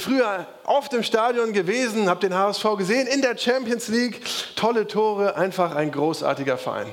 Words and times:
Früher 0.00 0.46
oft 0.64 0.92
im 0.94 1.02
Stadion 1.02 1.52
gewesen, 1.52 2.08
habe 2.08 2.20
den 2.20 2.34
HSV 2.34 2.64
gesehen, 2.78 3.06
in 3.06 3.22
der 3.22 3.36
Champions 3.36 3.88
League, 3.88 4.20
tolle 4.56 4.86
Tore, 4.86 5.36
einfach 5.36 5.74
ein 5.74 5.92
großartiger 5.92 6.58
Verein. 6.58 6.92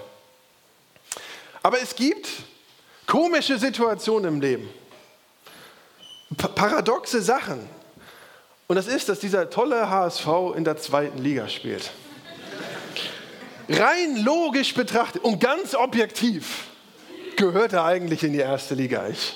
Aber 1.64 1.82
es 1.82 1.96
gibt 1.96 2.28
komische 3.06 3.58
Situationen 3.58 4.36
im 4.36 4.42
Leben, 4.42 4.70
paradoxe 6.56 7.22
Sachen. 7.22 7.68
Und 8.68 8.76
das 8.76 8.88
ist, 8.88 9.08
dass 9.08 9.20
dieser 9.20 9.50
tolle 9.50 9.90
HSV 9.90 10.28
in 10.56 10.66
der 10.66 10.78
zweiten 10.78 11.20
Liga 11.20 11.48
spielt. 11.48 11.92
Rein 13.70 14.18
logisch 14.24 14.74
betrachtet 14.74 15.24
und 15.24 15.40
ganz 15.40 15.74
objektiv 15.74 16.66
gehört 17.38 17.74
er 17.74 17.86
eigentlich 17.86 18.24
in 18.24 18.34
die 18.34 18.40
erste 18.40 18.76
Liga. 18.76 19.08
Ich, 19.08 19.36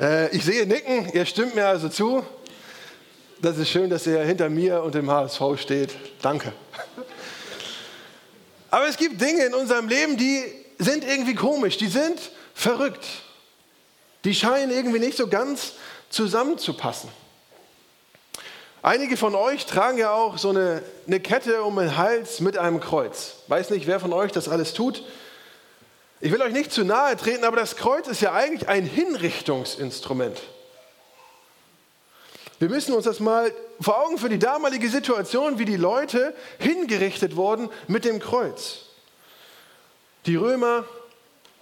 äh, 0.00 0.34
ich 0.34 0.44
sehe 0.44 0.66
Nicken, 0.66 1.10
ihr 1.12 1.26
stimmt 1.26 1.54
mir 1.54 1.66
also 1.66 1.88
zu. 1.88 2.24
Das 3.42 3.56
ist 3.56 3.70
schön, 3.70 3.88
dass 3.88 4.06
er 4.06 4.22
hinter 4.24 4.50
mir 4.50 4.82
und 4.82 4.94
dem 4.94 5.10
HSV 5.10 5.40
steht. 5.56 5.94
Danke. 6.20 6.52
Aber 8.70 8.86
es 8.86 8.98
gibt 8.98 9.18
Dinge 9.18 9.46
in 9.46 9.54
unserem 9.54 9.88
Leben, 9.88 10.18
die 10.18 10.44
sind 10.78 11.04
irgendwie 11.04 11.34
komisch, 11.34 11.78
die 11.78 11.86
sind 11.86 12.20
verrückt. 12.52 13.06
Die 14.24 14.34
scheinen 14.34 14.70
irgendwie 14.70 14.98
nicht 14.98 15.16
so 15.16 15.26
ganz 15.26 15.72
zusammenzupassen. 16.10 17.08
Einige 18.82 19.16
von 19.16 19.34
euch 19.34 19.64
tragen 19.64 19.96
ja 19.96 20.12
auch 20.12 20.36
so 20.36 20.50
eine, 20.50 20.82
eine 21.06 21.20
Kette 21.20 21.62
um 21.62 21.76
den 21.76 21.96
Hals 21.96 22.40
mit 22.40 22.58
einem 22.58 22.80
Kreuz. 22.80 23.36
Weiß 23.48 23.70
nicht, 23.70 23.86
wer 23.86 24.00
von 24.00 24.12
euch 24.12 24.32
das 24.32 24.50
alles 24.50 24.74
tut. 24.74 25.02
Ich 26.20 26.30
will 26.30 26.42
euch 26.42 26.52
nicht 26.52 26.72
zu 26.72 26.84
nahe 26.84 27.16
treten, 27.16 27.44
aber 27.44 27.56
das 27.56 27.76
Kreuz 27.76 28.06
ist 28.06 28.20
ja 28.20 28.34
eigentlich 28.34 28.68
ein 28.68 28.84
Hinrichtungsinstrument. 28.84 30.38
Wir 32.60 32.68
müssen 32.68 32.92
uns 32.92 33.06
das 33.06 33.20
mal 33.20 33.50
vor 33.80 34.04
Augen 34.04 34.18
für 34.18 34.28
die 34.28 34.38
damalige 34.38 34.90
Situation, 34.90 35.58
wie 35.58 35.64
die 35.64 35.78
Leute 35.78 36.34
hingerichtet 36.58 37.34
wurden 37.34 37.70
mit 37.88 38.04
dem 38.04 38.20
Kreuz. 38.20 38.80
Die 40.26 40.36
Römer 40.36 40.84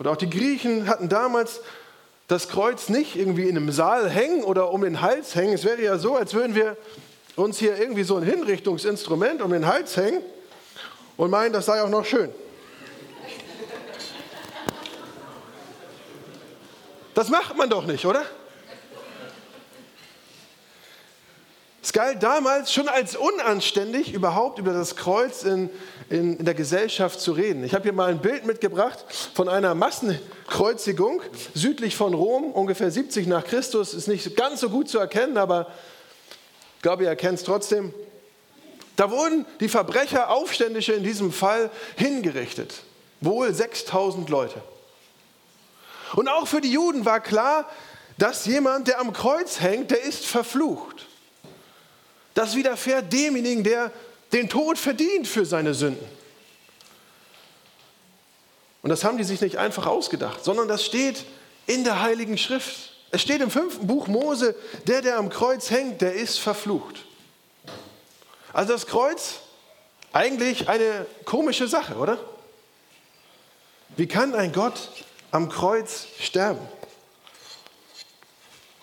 oder 0.00 0.10
auch 0.10 0.16
die 0.16 0.28
Griechen 0.28 0.88
hatten 0.88 1.08
damals 1.08 1.60
das 2.26 2.48
Kreuz 2.48 2.88
nicht 2.88 3.14
irgendwie 3.14 3.48
in 3.48 3.56
einem 3.56 3.70
Saal 3.70 4.10
hängen 4.10 4.42
oder 4.42 4.72
um 4.72 4.82
den 4.82 5.00
Hals 5.00 5.36
hängen. 5.36 5.54
Es 5.54 5.64
wäre 5.64 5.80
ja 5.80 5.98
so, 5.98 6.16
als 6.16 6.34
würden 6.34 6.56
wir 6.56 6.76
uns 7.36 7.58
hier 7.58 7.78
irgendwie 7.78 8.02
so 8.02 8.16
ein 8.16 8.24
Hinrichtungsinstrument 8.24 9.40
um 9.40 9.52
den 9.52 9.66
Hals 9.66 9.96
hängen 9.96 10.20
und 11.16 11.30
meinen, 11.30 11.52
das 11.52 11.66
sei 11.66 11.80
auch 11.80 11.88
noch 11.88 12.04
schön. 12.04 12.30
Das 17.14 17.28
macht 17.28 17.56
man 17.56 17.70
doch 17.70 17.86
nicht, 17.86 18.04
oder? 18.04 18.24
Es 21.88 21.94
galt 21.94 22.22
damals 22.22 22.70
schon 22.70 22.86
als 22.86 23.16
unanständig, 23.16 24.12
überhaupt 24.12 24.58
über 24.58 24.74
das 24.74 24.94
Kreuz 24.94 25.42
in, 25.42 25.70
in, 26.10 26.36
in 26.36 26.44
der 26.44 26.52
Gesellschaft 26.52 27.18
zu 27.18 27.32
reden. 27.32 27.64
Ich 27.64 27.72
habe 27.72 27.84
hier 27.84 27.94
mal 27.94 28.10
ein 28.10 28.20
Bild 28.20 28.44
mitgebracht 28.44 29.06
von 29.32 29.48
einer 29.48 29.74
Massenkreuzigung 29.74 31.22
südlich 31.54 31.96
von 31.96 32.12
Rom, 32.12 32.52
ungefähr 32.52 32.90
70 32.90 33.26
nach 33.26 33.42
Christus. 33.42 33.94
Ist 33.94 34.06
nicht 34.06 34.36
ganz 34.36 34.60
so 34.60 34.68
gut 34.68 34.90
zu 34.90 34.98
erkennen, 34.98 35.38
aber 35.38 35.68
ich 36.76 36.82
glaube, 36.82 37.04
ihr 37.04 37.08
erkennt 37.08 37.38
es 37.38 37.44
trotzdem. 37.44 37.94
Da 38.96 39.10
wurden 39.10 39.46
die 39.60 39.70
Verbrecher, 39.70 40.28
Aufständische 40.28 40.92
in 40.92 41.04
diesem 41.04 41.32
Fall, 41.32 41.70
hingerichtet. 41.96 42.82
Wohl 43.22 43.50
6000 43.54 44.28
Leute. 44.28 44.60
Und 46.16 46.28
auch 46.28 46.46
für 46.46 46.60
die 46.60 46.70
Juden 46.72 47.06
war 47.06 47.20
klar, 47.20 47.66
dass 48.18 48.44
jemand, 48.44 48.88
der 48.88 49.00
am 49.00 49.14
Kreuz 49.14 49.62
hängt, 49.62 49.90
der 49.90 50.02
ist 50.02 50.26
verflucht. 50.26 51.07
Das 52.38 52.54
widerfährt 52.54 53.12
demjenigen, 53.12 53.64
der 53.64 53.90
den 54.32 54.48
Tod 54.48 54.78
verdient 54.78 55.26
für 55.26 55.44
seine 55.44 55.74
Sünden. 55.74 56.06
Und 58.80 58.90
das 58.90 59.02
haben 59.02 59.18
die 59.18 59.24
sich 59.24 59.40
nicht 59.40 59.56
einfach 59.56 59.86
ausgedacht, 59.86 60.44
sondern 60.44 60.68
das 60.68 60.84
steht 60.84 61.24
in 61.66 61.82
der 61.82 62.00
Heiligen 62.00 62.38
Schrift. 62.38 62.92
Es 63.10 63.22
steht 63.22 63.40
im 63.40 63.50
fünften 63.50 63.88
Buch 63.88 64.06
Mose, 64.06 64.54
der, 64.86 65.02
der 65.02 65.18
am 65.18 65.30
Kreuz 65.30 65.72
hängt, 65.72 66.00
der 66.00 66.14
ist 66.14 66.38
verflucht. 66.38 67.04
Also 68.52 68.72
das 68.72 68.86
Kreuz, 68.86 69.40
eigentlich 70.12 70.68
eine 70.68 71.06
komische 71.24 71.66
Sache, 71.66 71.96
oder? 71.96 72.20
Wie 73.96 74.06
kann 74.06 74.36
ein 74.36 74.52
Gott 74.52 74.78
am 75.32 75.48
Kreuz 75.48 76.06
sterben? 76.20 76.64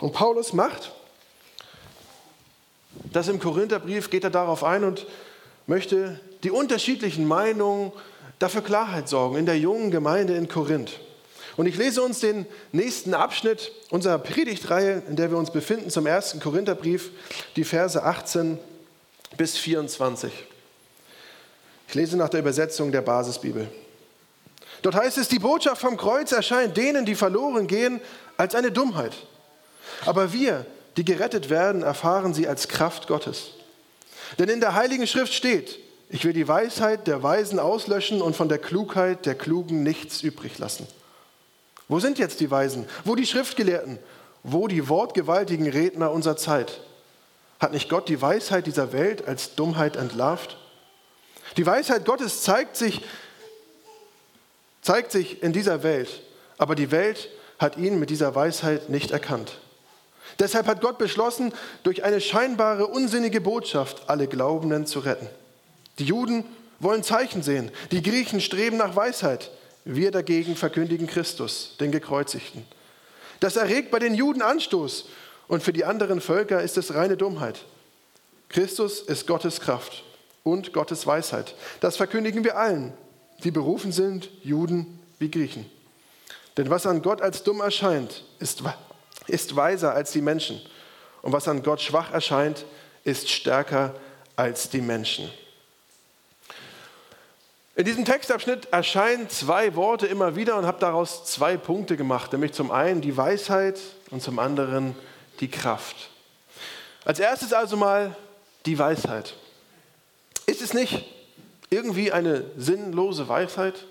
Und 0.02 0.12
Paulus 0.12 0.52
macht 0.52 0.92
das 3.12 3.28
im 3.28 3.40
Korintherbrief 3.40 4.10
geht 4.10 4.24
er 4.24 4.30
darauf 4.30 4.64
ein 4.64 4.84
und 4.84 5.06
möchte 5.68 6.20
die 6.44 6.52
unterschiedlichen 6.52 7.28
Meinungen 7.28 7.92
dafür 8.40 8.62
Klarheit 8.62 9.10
sorgen 9.10 9.38
in 9.38 9.46
der 9.46 9.58
jungen 9.58 9.92
Gemeinde 9.92 10.36
in 10.36 10.48
Korinth. 10.48 11.00
Und 11.58 11.68
ich 11.68 11.78
lese 11.78 12.02
uns 12.02 12.20
den 12.20 12.46
nächsten 12.74 13.14
Abschnitt 13.14 13.72
unserer 13.90 14.20
Predigtreihe, 14.20 15.04
in 15.08 15.16
der 15.16 15.32
wir 15.32 15.38
uns 15.38 15.52
befinden, 15.52 15.90
zum 15.90 16.06
ersten 16.06 16.40
Korintherbrief, 16.40 17.12
die 17.56 17.64
Verse 17.64 18.02
18 18.02 18.60
bis 19.38 19.58
24. 19.58 20.32
Ich 21.88 21.94
lese 21.96 22.18
nach 22.18 22.30
der 22.30 22.42
Übersetzung 22.42 22.92
der 22.92 23.02
Basisbibel. 23.02 23.70
Dort 24.82 24.96
heißt 24.96 25.18
es, 25.18 25.30
die 25.30 25.40
Botschaft 25.40 25.82
vom 25.82 25.98
Kreuz 25.98 26.32
erscheint 26.32 26.76
denen, 26.76 27.06
die 27.06 27.16
verloren 27.16 27.68
gehen, 27.68 28.02
als 28.38 28.54
eine 28.54 28.72
Dummheit. 28.72 29.14
Aber 30.06 30.34
wir, 30.34 30.66
die 30.98 31.06
gerettet 31.06 31.50
werden, 31.50 31.84
erfahren 31.84 32.34
sie 32.34 32.48
als 32.48 32.68
Kraft 32.68 33.08
Gottes. 33.08 33.52
Denn 34.40 34.50
in 34.50 34.60
der 34.60 34.76
Heiligen 34.76 35.08
Schrift 35.08 35.34
steht, 35.34 35.80
ich 36.10 36.24
will 36.24 36.34
die 36.34 36.48
Weisheit 36.48 37.08
der 37.08 37.24
Weisen 37.24 37.60
auslöschen 37.60 38.22
und 38.22 38.36
von 38.36 38.50
der 38.50 38.60
Klugheit 38.60 39.26
der 39.26 39.36
Klugen 39.36 39.84
nichts 39.84 40.22
übrig 40.22 40.58
lassen. 40.58 40.88
Wo 41.88 42.00
sind 42.00 42.18
jetzt 42.20 42.40
die 42.40 42.50
Weisen? 42.50 42.86
Wo 43.04 43.16
die 43.16 43.26
Schriftgelehrten? 43.26 44.00
Wo 44.44 44.68
die 44.68 44.88
wortgewaltigen 44.88 45.68
Redner 45.68 46.12
unserer 46.12 46.38
Zeit? 46.38 46.82
Hat 47.60 47.74
nicht 47.74 47.90
Gott 47.90 48.10
die 48.10 48.22
Weisheit 48.22 48.68
dieser 48.68 48.92
Welt 48.94 49.28
als 49.28 49.56
Dummheit 49.56 49.96
entlarvt? 49.96 50.58
Die 51.58 51.66
Weisheit 51.66 52.06
Gottes 52.06 52.44
zeigt 52.44 52.76
sich, 52.76 53.02
zeigt 54.82 55.12
sich 55.12 55.42
in 55.42 55.54
dieser 55.54 55.84
Welt, 55.84 56.22
aber 56.58 56.76
die 56.76 56.92
Welt 56.92 57.30
hat 57.60 57.78
ihn 57.78 58.00
mit 58.00 58.10
dieser 58.10 58.36
Weisheit 58.36 58.90
nicht 58.90 59.12
erkannt. 59.12 59.60
Deshalb 60.40 60.68
hat 60.68 60.82
Gott 60.82 60.98
beschlossen, 60.98 61.54
durch 61.84 62.04
eine 62.04 62.20
scheinbare 62.20 62.88
unsinnige 62.88 63.42
Botschaft 63.42 64.10
alle 64.10 64.28
Glaubenden 64.28 64.86
zu 64.86 65.00
retten. 65.00 65.28
Die 66.00 66.06
Juden 66.06 66.44
wollen 66.80 67.04
Zeichen 67.04 67.42
sehen, 67.42 67.72
die 67.92 68.02
Griechen 68.02 68.42
streben 68.42 68.78
nach 68.78 68.96
Weisheit, 68.96 69.50
wir 69.86 70.12
dagegen 70.12 70.56
verkündigen 70.56 71.08
Christus, 71.08 71.76
den 71.80 71.92
Gekreuzigten. 71.92 72.66
Das 73.40 73.56
erregt 73.56 73.92
bei 73.92 74.00
den 74.00 74.16
Juden 74.16 74.42
Anstoß 74.42 75.06
und 75.48 75.64
für 75.64 75.74
die 75.74 75.86
anderen 75.86 76.22
Völker 76.22 76.62
ist 76.62 76.78
es 76.78 76.94
reine 76.94 77.18
Dummheit. 77.18 77.66
Christus 78.50 79.02
ist 79.02 79.28
Gottes 79.28 79.62
Kraft 79.62 80.04
und 80.44 80.74
Gottes 80.74 81.06
Weisheit. 81.06 81.56
Das 81.80 81.98
verkündigen 81.98 82.44
wir 82.44 82.58
allen, 82.58 82.94
die 83.44 83.52
berufen 83.52 83.92
sind, 83.92 84.30
Juden 84.44 85.00
wie 85.20 85.32
Griechen. 85.32 85.66
Denn 86.58 86.70
was 86.70 86.86
an 86.86 87.02
Gott 87.02 87.22
als 87.22 87.44
dumm 87.44 87.60
erscheint, 87.62 88.24
ist 88.40 88.64
ist 89.28 89.56
weiser 89.56 89.94
als 89.94 90.12
die 90.12 90.22
Menschen. 90.22 90.62
Und 91.22 91.32
was 91.32 91.48
an 91.48 91.64
Gott 91.64 91.82
schwach 91.82 92.12
erscheint, 92.12 92.66
ist 93.04 93.30
stärker 93.30 93.96
als 94.36 94.70
die 94.70 94.82
Menschen. 94.82 95.30
In 97.78 97.84
diesem 97.84 98.06
Textabschnitt 98.06 98.68
erscheinen 98.72 99.30
zwei 99.30 99.76
Worte 99.76 100.08
immer 100.08 100.36
wieder 100.38 100.58
und 100.58 100.66
habe 100.66 100.80
daraus 100.80 101.26
zwei 101.26 101.58
Punkte 101.58 101.98
gemacht, 101.98 102.32
nämlich 102.32 102.54
zum 102.54 102.72
einen 102.72 103.02
die 103.02 103.18
Weisheit 103.18 103.80
und 104.12 104.22
zum 104.22 104.40
anderen 104.40 104.96
die 105.42 105.50
Kraft. 105.50 106.10
Als 107.04 107.20
erstes 107.20 107.52
also 107.52 107.76
mal 107.76 108.16
die 108.66 108.80
Weisheit. 108.80 109.36
Ist 110.46 110.62
es 110.62 110.74
nicht 110.74 111.04
irgendwie 111.70 112.12
eine 112.12 112.46
sinnlose 112.56 113.28
Weisheit, 113.28 113.86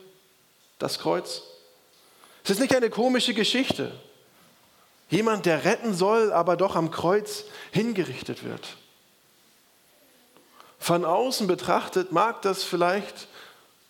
das 0.78 0.98
Kreuz? 0.98 1.42
Es 2.42 2.50
ist 2.50 2.60
nicht 2.60 2.74
eine 2.74 2.90
komische 2.90 3.34
Geschichte, 3.34 3.92
Jemand, 5.10 5.46
der 5.46 5.64
retten 5.64 5.94
soll, 5.94 6.32
aber 6.32 6.56
doch 6.56 6.76
am 6.76 6.90
Kreuz 6.90 7.44
hingerichtet 7.72 8.44
wird. 8.44 8.76
Von 10.78 11.04
außen 11.04 11.46
betrachtet 11.46 12.12
mag 12.12 12.42
das 12.42 12.62
vielleicht 12.64 13.28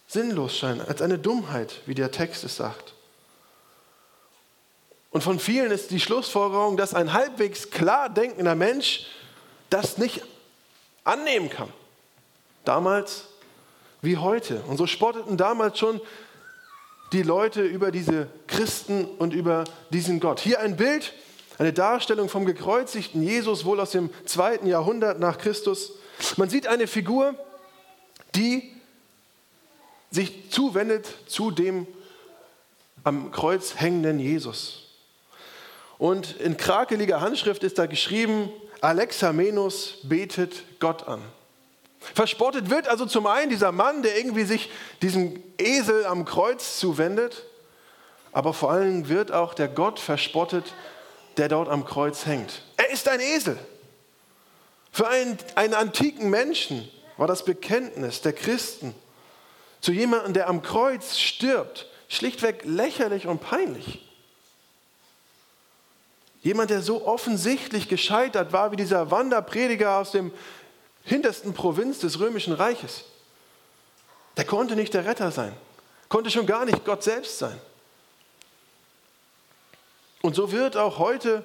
sinnlos 0.06 0.56
scheinen, 0.56 0.80
als 0.80 1.02
eine 1.02 1.18
Dummheit, 1.18 1.80
wie 1.86 1.94
der 1.94 2.10
Text 2.10 2.44
es 2.44 2.56
sagt. 2.56 2.94
Und 5.10 5.22
von 5.22 5.38
vielen 5.38 5.70
ist 5.70 5.90
die 5.90 6.00
Schlussfolgerung, 6.00 6.76
dass 6.76 6.92
ein 6.92 7.12
halbwegs 7.12 7.70
klar 7.70 8.08
denkender 8.08 8.54
Mensch 8.54 9.06
das 9.70 9.96
nicht 9.96 10.22
annehmen 11.04 11.50
kann. 11.50 11.72
Damals 12.64 13.26
wie 14.02 14.16
heute. 14.16 14.60
Und 14.66 14.76
so 14.76 14.86
spotteten 14.86 15.36
damals 15.36 15.78
schon 15.78 16.00
die 17.14 17.22
Leute 17.22 17.62
über 17.62 17.92
diese 17.92 18.28
Christen 18.48 19.04
und 19.04 19.32
über 19.32 19.64
diesen 19.90 20.20
Gott. 20.20 20.40
Hier 20.40 20.60
ein 20.60 20.76
Bild 20.76 21.14
Eine 21.56 21.72
Darstellung 21.72 22.28
vom 22.28 22.46
gekreuzigten 22.46 23.22
Jesus, 23.22 23.64
wohl 23.64 23.78
aus 23.78 23.92
dem 23.92 24.10
zweiten 24.24 24.66
Jahrhundert 24.66 25.20
nach 25.20 25.38
Christus. 25.38 25.92
Man 26.36 26.48
sieht 26.48 26.66
eine 26.66 26.88
Figur, 26.88 27.36
die 28.34 28.72
sich 30.10 30.50
zuwendet 30.50 31.06
zu 31.28 31.52
dem 31.52 31.86
am 33.04 33.30
Kreuz 33.30 33.76
hängenden 33.76 34.18
Jesus. 34.18 34.90
Und 35.96 36.40
in 36.40 36.56
krakeliger 36.56 37.20
Handschrift 37.20 37.62
ist 37.62 37.78
da 37.78 37.86
geschrieben, 37.86 38.50
Alexamenos 38.80 39.98
betet 40.02 40.80
Gott 40.80 41.06
an. 41.06 41.22
Verspottet 42.12 42.70
wird 42.70 42.88
also 42.88 43.06
zum 43.06 43.26
einen 43.26 43.50
dieser 43.50 43.72
Mann, 43.72 44.02
der 44.02 44.16
irgendwie 44.16 44.44
sich 44.44 44.70
diesem 45.00 45.42
Esel 45.58 46.04
am 46.04 46.24
Kreuz 46.24 46.78
zuwendet, 46.78 47.44
aber 48.32 48.52
vor 48.52 48.72
allem 48.72 49.08
wird 49.08 49.32
auch 49.32 49.54
der 49.54 49.68
Gott 49.68 49.98
verspottet, 49.98 50.74
der 51.36 51.48
dort 51.48 51.68
am 51.68 51.84
Kreuz 51.84 52.26
hängt. 52.26 52.62
Er 52.76 52.90
ist 52.90 53.08
ein 53.08 53.20
Esel. 53.20 53.58
Für 54.92 55.08
einen, 55.08 55.38
einen 55.54 55.74
antiken 55.74 56.30
Menschen 56.30 56.88
war 57.16 57.26
das 57.26 57.44
Bekenntnis 57.44 58.20
der 58.20 58.32
Christen 58.32 58.94
zu 59.80 59.92
jemandem, 59.92 60.34
der 60.34 60.48
am 60.48 60.62
Kreuz 60.62 61.18
stirbt, 61.18 61.88
schlichtweg 62.08 62.62
lächerlich 62.64 63.26
und 63.26 63.40
peinlich. 63.40 64.00
Jemand, 66.42 66.70
der 66.70 66.82
so 66.82 67.06
offensichtlich 67.06 67.88
gescheitert 67.88 68.52
war 68.52 68.70
wie 68.70 68.76
dieser 68.76 69.10
Wanderprediger 69.10 69.98
aus 69.98 70.12
dem 70.12 70.30
hintersten 71.04 71.54
Provinz 71.54 71.98
des 72.00 72.18
römischen 72.18 72.52
Reiches. 72.52 73.04
Der 74.36 74.44
konnte 74.44 74.74
nicht 74.74 74.94
der 74.94 75.04
Retter 75.04 75.30
sein, 75.30 75.54
konnte 76.08 76.30
schon 76.30 76.46
gar 76.46 76.64
nicht 76.64 76.84
Gott 76.84 77.02
selbst 77.02 77.38
sein. 77.38 77.60
Und 80.22 80.34
so 80.34 80.50
wird 80.50 80.76
auch 80.76 80.98
heute 80.98 81.44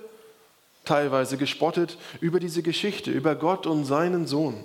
teilweise 0.85 1.37
gespottet 1.37 1.97
über 2.21 2.39
diese 2.39 2.63
Geschichte, 2.63 3.11
über 3.11 3.35
Gott 3.35 3.67
und 3.67 3.85
seinen 3.85 4.25
Sohn. 4.25 4.63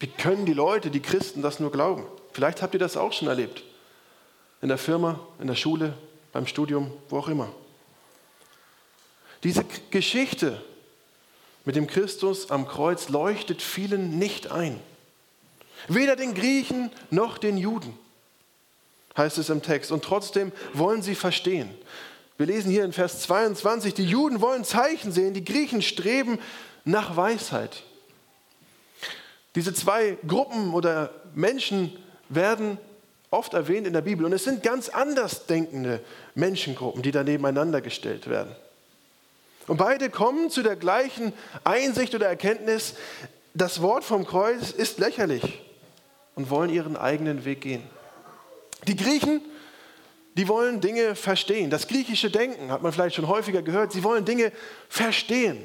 Wie 0.00 0.08
können 0.08 0.46
die 0.46 0.52
Leute, 0.52 0.90
die 0.90 1.00
Christen 1.00 1.42
das 1.42 1.60
nur 1.60 1.70
glauben? 1.70 2.04
Vielleicht 2.32 2.60
habt 2.60 2.74
ihr 2.74 2.80
das 2.80 2.96
auch 2.96 3.12
schon 3.12 3.28
erlebt. 3.28 3.62
In 4.62 4.68
der 4.68 4.78
Firma, 4.78 5.20
in 5.38 5.46
der 5.46 5.54
Schule, 5.54 5.94
beim 6.32 6.46
Studium, 6.46 6.92
wo 7.08 7.18
auch 7.18 7.28
immer. 7.28 7.50
Diese 9.42 9.64
Geschichte 9.90 10.62
mit 11.70 11.76
dem 11.76 11.86
Christus 11.86 12.50
am 12.50 12.66
Kreuz 12.66 13.10
leuchtet 13.10 13.62
vielen 13.62 14.18
nicht 14.18 14.50
ein. 14.50 14.80
Weder 15.86 16.16
den 16.16 16.34
Griechen 16.34 16.90
noch 17.10 17.38
den 17.38 17.56
Juden, 17.56 17.96
heißt 19.16 19.38
es 19.38 19.50
im 19.50 19.62
Text. 19.62 19.92
Und 19.92 20.02
trotzdem 20.02 20.50
wollen 20.72 21.00
sie 21.00 21.14
verstehen. 21.14 21.70
Wir 22.38 22.46
lesen 22.46 22.72
hier 22.72 22.84
in 22.84 22.92
Vers 22.92 23.20
22, 23.20 23.94
die 23.94 24.04
Juden 24.04 24.40
wollen 24.40 24.64
Zeichen 24.64 25.12
sehen, 25.12 25.32
die 25.32 25.44
Griechen 25.44 25.80
streben 25.80 26.40
nach 26.84 27.14
Weisheit. 27.14 27.84
Diese 29.54 29.72
zwei 29.72 30.18
Gruppen 30.26 30.74
oder 30.74 31.14
Menschen 31.36 31.96
werden 32.28 32.78
oft 33.30 33.54
erwähnt 33.54 33.86
in 33.86 33.92
der 33.92 34.00
Bibel 34.00 34.26
und 34.26 34.32
es 34.32 34.42
sind 34.42 34.64
ganz 34.64 34.88
anders 34.88 35.46
denkende 35.46 36.00
Menschengruppen, 36.34 37.02
die 37.02 37.12
da 37.12 37.22
nebeneinander 37.22 37.80
gestellt 37.80 38.28
werden. 38.28 38.56
Und 39.70 39.76
beide 39.76 40.10
kommen 40.10 40.50
zu 40.50 40.64
der 40.64 40.74
gleichen 40.74 41.32
Einsicht 41.62 42.14
oder 42.16 42.26
Erkenntnis, 42.26 42.94
das 43.54 43.80
Wort 43.80 44.02
vom 44.02 44.26
Kreuz 44.26 44.72
ist 44.72 44.98
lächerlich 44.98 45.60
und 46.34 46.50
wollen 46.50 46.70
ihren 46.70 46.96
eigenen 46.96 47.44
Weg 47.44 47.60
gehen. 47.60 47.84
Die 48.88 48.96
Griechen 48.96 49.40
die 50.36 50.48
wollen 50.48 50.80
Dinge 50.80 51.14
verstehen. 51.14 51.70
Das 51.70 51.86
griechische 51.88 52.30
Denken 52.30 52.70
hat 52.70 52.82
man 52.82 52.92
vielleicht 52.92 53.16
schon 53.16 53.28
häufiger 53.28 53.62
gehört. 53.62 53.92
Sie 53.92 54.04
wollen 54.04 54.24
Dinge 54.24 54.52
verstehen. 54.88 55.60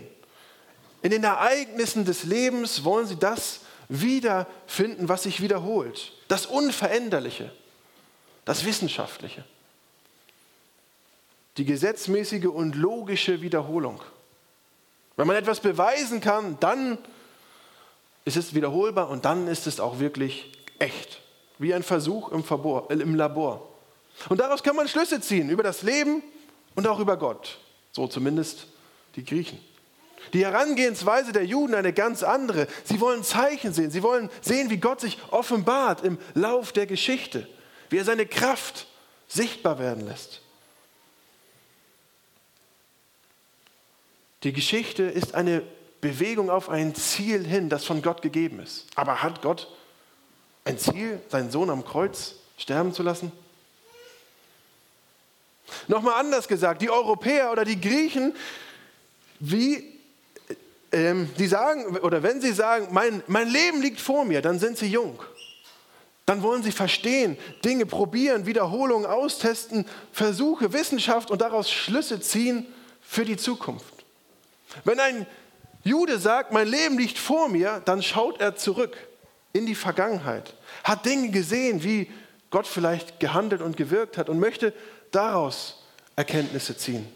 In 1.01 1.11
den 1.11 1.23
Ereignissen 1.23 2.03
des 2.03 2.23
Lebens 2.23 2.83
wollen 2.83 3.05
sie 3.05 3.15
das 3.15 3.61
wiederfinden, 3.89 5.07
was 5.07 5.23
sich 5.23 5.41
wiederholt. 5.41 6.13
Das 6.27 6.45
Unveränderliche, 6.47 7.51
das 8.43 8.65
Wissenschaftliche. 8.65 9.45
Die 11.57 11.65
gesetzmäßige 11.65 12.45
und 12.45 12.75
logische 12.75 13.41
Wiederholung. 13.41 14.01
Wenn 15.15 15.27
man 15.27 15.35
etwas 15.35 15.59
beweisen 15.59 16.19
kann, 16.19 16.57
dann 16.59 16.97
ist 18.25 18.37
es 18.37 18.53
wiederholbar 18.53 19.09
und 19.09 19.23
dann 19.23 19.47
ist 19.47 19.67
es 19.67 19.79
auch 19.79 19.99
wirklich 19.99 20.51
echt. 20.79 21.21
Wie 21.57 21.73
ein 21.73 21.83
Versuch 21.83 22.31
im, 22.31 23.15
Labor. 23.15 23.69
Und 24.27 24.39
daraus 24.39 24.63
kann 24.63 24.75
man 24.75 24.87
Schlüsse 24.87 25.21
ziehen 25.21 25.49
über 25.49 25.63
das 25.63 25.83
Leben 25.83 26.21
und 26.75 26.87
auch 26.87 26.99
über 26.99 27.17
Gott. 27.17 27.59
So 27.91 28.07
zumindest 28.07 28.67
die 29.15 29.23
Griechen. 29.23 29.59
Die 30.33 30.43
Herangehensweise 30.43 31.31
der 31.31 31.45
Juden 31.45 31.75
eine 31.75 31.93
ganz 31.93 32.23
andere. 32.23 32.67
Sie 32.83 32.99
wollen 32.99 33.23
Zeichen 33.23 33.73
sehen. 33.73 33.91
Sie 33.91 34.03
wollen 34.03 34.29
sehen, 34.41 34.69
wie 34.69 34.77
Gott 34.77 34.99
sich 34.99 35.17
offenbart 35.31 36.03
im 36.03 36.17
Lauf 36.33 36.71
der 36.71 36.87
Geschichte, 36.87 37.47
wie 37.89 37.97
er 37.97 38.05
seine 38.05 38.25
Kraft 38.25 38.87
sichtbar 39.27 39.79
werden 39.79 40.07
lässt. 40.07 40.41
Die 44.45 44.53
Geschichte 44.53 45.01
ist 45.01 45.33
eine 45.33 45.63
Bewegung 46.01 46.51
auf 46.51 46.69
ein 46.69 46.93
Ziel 46.93 47.43
hin, 47.43 47.67
das 47.67 47.83
von 47.83 48.03
Gott 48.03 48.21
gegeben 48.21 48.59
ist. 48.59 48.85
Aber 48.93 49.23
hat 49.23 49.41
Gott 49.41 49.67
ein 50.65 50.77
Ziel, 50.77 51.19
seinen 51.29 51.49
Sohn 51.49 51.71
am 51.71 51.83
Kreuz 51.83 52.35
sterben 52.59 52.93
zu 52.93 53.01
lassen? 53.01 53.31
Nochmal 55.87 56.19
anders 56.19 56.47
gesagt, 56.47 56.83
die 56.83 56.91
Europäer 56.91 57.51
oder 57.51 57.65
die 57.65 57.81
Griechen, 57.81 58.35
wie 59.39 59.99
ähm, 60.91 61.27
die 61.39 61.47
sagen, 61.47 61.97
oder 61.97 62.21
wenn 62.21 62.39
sie 62.39 62.53
sagen, 62.53 62.89
mein, 62.91 63.23
mein 63.25 63.49
Leben 63.49 63.81
liegt 63.81 63.99
vor 63.99 64.25
mir, 64.25 64.43
dann 64.43 64.59
sind 64.59 64.77
sie 64.77 64.91
jung. 64.91 65.23
Dann 66.27 66.43
wollen 66.43 66.61
sie 66.61 66.71
verstehen, 66.71 67.35
Dinge 67.63 67.87
probieren, 67.87 68.45
Wiederholungen 68.45 69.07
austesten, 69.07 69.87
Versuche, 70.11 70.71
Wissenschaft 70.71 71.31
und 71.31 71.41
daraus 71.41 71.71
Schlüsse 71.71 72.21
ziehen 72.21 72.67
für 73.01 73.25
die 73.25 73.37
Zukunft. 73.37 73.94
Wenn 74.83 74.99
ein 74.99 75.27
Jude 75.83 76.17
sagt, 76.17 76.51
mein 76.51 76.67
Leben 76.67 76.97
liegt 76.97 77.17
vor 77.17 77.49
mir, 77.49 77.81
dann 77.85 78.01
schaut 78.01 78.41
er 78.41 78.55
zurück 78.55 78.97
in 79.53 79.65
die 79.65 79.75
Vergangenheit, 79.75 80.53
hat 80.83 81.05
Dinge 81.05 81.29
gesehen, 81.29 81.83
wie 81.83 82.11
Gott 82.49 82.67
vielleicht 82.67 83.19
gehandelt 83.19 83.61
und 83.61 83.77
gewirkt 83.77 84.17
hat 84.17 84.29
und 84.29 84.39
möchte 84.39 84.73
daraus 85.11 85.83
Erkenntnisse 86.15 86.77
ziehen. 86.77 87.07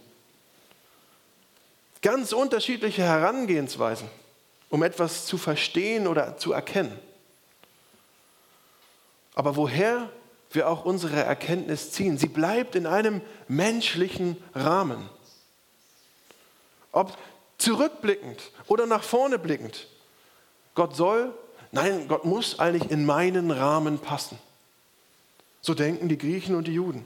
Ganz 2.01 2.31
unterschiedliche 2.31 3.01
Herangehensweisen, 3.01 4.10
um 4.69 4.84
etwas 4.84 5.25
zu 5.25 5.38
verstehen 5.38 6.07
oder 6.07 6.38
zu 6.38 6.54
erkennen. 6.54 6.97
Aber 9.35 9.56
woher 9.56 10.09
wir 10.52 10.69
auch 10.69 10.85
unsere 10.85 11.23
Erkenntnis 11.23 11.92
ziehen, 11.92 12.18
sie 12.18 12.28
bleibt 12.28 12.76
in 12.76 12.85
einem 12.85 13.21
menschlichen 13.47 14.38
Rahmen. 14.56 15.09
Ob 16.92 17.18
zurückblickend 17.59 18.51
oder 18.68 18.87
nach 18.87 19.04
vorne 19.04 19.37
blickend. 19.37 19.87
Gott 20.73 20.95
soll, 20.95 21.33
nein, 21.71 22.07
Gott 22.07 22.25
muss 22.25 22.57
eigentlich 22.57 22.89
in 22.89 23.06
meinen 23.06 23.51
Rahmen 23.51 23.99
passen. 23.99 24.39
So 25.61 25.73
denken 25.73 26.09
die 26.09 26.18
Griechen 26.18 26.56
und 26.56 26.66
die 26.66 26.73
Juden. 26.73 27.06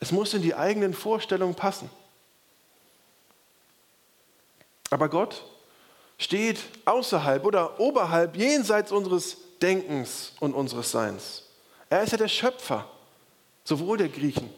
Es 0.00 0.10
muss 0.10 0.34
in 0.34 0.42
die 0.42 0.54
eigenen 0.54 0.94
Vorstellungen 0.94 1.54
passen. 1.54 1.88
Aber 4.90 5.08
Gott 5.08 5.44
steht 6.18 6.60
außerhalb 6.84 7.44
oder 7.44 7.80
oberhalb, 7.80 8.36
jenseits 8.36 8.92
unseres 8.92 9.36
Denkens 9.60 10.32
und 10.40 10.54
unseres 10.54 10.90
Seins. 10.90 11.44
Er 11.90 12.02
ist 12.02 12.12
ja 12.12 12.18
der 12.18 12.28
Schöpfer, 12.28 12.88
sowohl 13.64 13.98
der 13.98 14.08
Griechen 14.08 14.50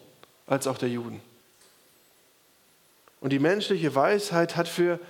als 0.46 0.66
auch 0.66 0.78
der 0.78 0.88
Juden. 0.88 1.20
Und 3.26 3.30
die 3.30 3.40
menschliche 3.40 3.92
Weisheit 3.92 4.54
hat 4.54 4.68
für 4.68 5.00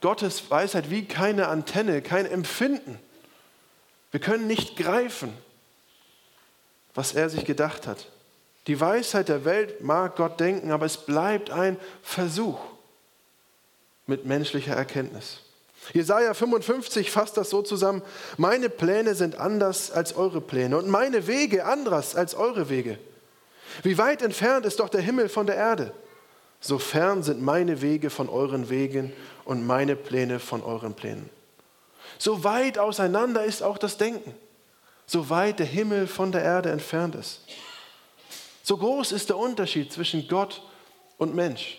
Gottes 0.00 0.52
Weisheit 0.52 0.88
wie 0.88 1.04
keine 1.04 1.48
Antenne, 1.48 2.00
kein 2.00 2.24
Empfinden. 2.24 2.96
Wir 4.12 4.20
können 4.20 4.46
nicht 4.46 4.76
greifen, 4.76 5.32
was 6.94 7.12
er 7.12 7.28
sich 7.28 7.44
gedacht 7.44 7.88
hat. 7.88 8.12
Die 8.68 8.80
Weisheit 8.80 9.28
der 9.28 9.44
Welt 9.44 9.80
mag 9.80 10.14
Gott 10.14 10.38
denken, 10.38 10.70
aber 10.70 10.86
es 10.86 10.96
bleibt 10.96 11.50
ein 11.50 11.76
Versuch 12.04 12.60
mit 14.06 14.26
menschlicher 14.26 14.76
Erkenntnis. 14.76 15.40
Jesaja 15.92 16.34
55 16.34 17.10
fasst 17.10 17.36
das 17.36 17.50
so 17.50 17.62
zusammen: 17.62 18.02
Meine 18.36 18.68
Pläne 18.68 19.16
sind 19.16 19.40
anders 19.40 19.90
als 19.90 20.14
eure 20.14 20.40
Pläne 20.40 20.78
und 20.78 20.88
meine 20.88 21.26
Wege 21.26 21.64
anders 21.64 22.14
als 22.14 22.36
eure 22.36 22.68
Wege. 22.68 22.96
Wie 23.82 23.98
weit 23.98 24.22
entfernt 24.22 24.66
ist 24.66 24.78
doch 24.78 24.88
der 24.88 25.00
Himmel 25.00 25.28
von 25.28 25.48
der 25.48 25.56
Erde? 25.56 25.92
So 26.66 26.80
fern 26.80 27.22
sind 27.22 27.40
meine 27.40 27.80
Wege 27.80 28.10
von 28.10 28.28
euren 28.28 28.68
Wegen 28.68 29.12
und 29.44 29.64
meine 29.64 29.94
Pläne 29.94 30.40
von 30.40 30.64
euren 30.64 30.94
Plänen. 30.94 31.30
So 32.18 32.42
weit 32.42 32.76
auseinander 32.76 33.44
ist 33.44 33.62
auch 33.62 33.78
das 33.78 33.98
Denken, 33.98 34.34
so 35.06 35.30
weit 35.30 35.60
der 35.60 35.66
Himmel 35.66 36.08
von 36.08 36.32
der 36.32 36.42
Erde 36.42 36.72
entfernt 36.72 37.14
ist. 37.14 37.42
So 38.64 38.76
groß 38.76 39.12
ist 39.12 39.28
der 39.28 39.36
Unterschied 39.36 39.92
zwischen 39.92 40.26
Gott 40.26 40.60
und 41.18 41.36
Mensch. 41.36 41.78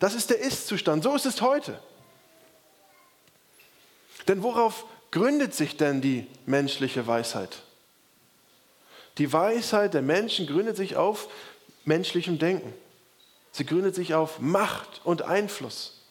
Das 0.00 0.12
ist 0.12 0.28
der 0.28 0.40
Ist-Zustand. 0.40 1.04
So 1.04 1.14
ist 1.14 1.26
es 1.26 1.40
heute. 1.40 1.78
Denn 4.26 4.42
worauf 4.42 4.86
gründet 5.12 5.54
sich 5.54 5.76
denn 5.76 6.00
die 6.00 6.26
menschliche 6.46 7.06
Weisheit? 7.06 7.62
Die 9.18 9.32
Weisheit 9.32 9.94
der 9.94 10.02
Menschen 10.02 10.48
gründet 10.48 10.76
sich 10.76 10.96
auf 10.96 11.28
menschlichem 11.84 12.40
Denken. 12.40 12.74
Sie 13.56 13.64
gründet 13.64 13.94
sich 13.94 14.12
auf 14.12 14.38
Macht 14.38 15.00
und 15.02 15.22
Einfluss. 15.22 16.02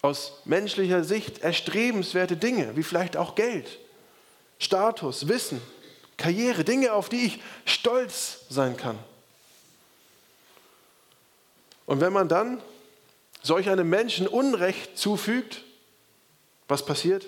Aus 0.00 0.42
menschlicher 0.44 1.02
Sicht 1.02 1.38
erstrebenswerte 1.40 2.36
Dinge, 2.36 2.76
wie 2.76 2.84
vielleicht 2.84 3.16
auch 3.16 3.34
Geld, 3.34 3.80
Status, 4.60 5.26
Wissen, 5.26 5.60
Karriere, 6.18 6.62
Dinge, 6.62 6.92
auf 6.92 7.08
die 7.08 7.26
ich 7.26 7.42
stolz 7.64 8.44
sein 8.48 8.76
kann. 8.76 8.96
Und 11.84 12.00
wenn 12.00 12.12
man 12.12 12.28
dann 12.28 12.62
solch 13.42 13.68
einem 13.68 13.90
Menschen 13.90 14.28
Unrecht 14.28 14.96
zufügt, 14.96 15.64
was 16.68 16.86
passiert? 16.86 17.26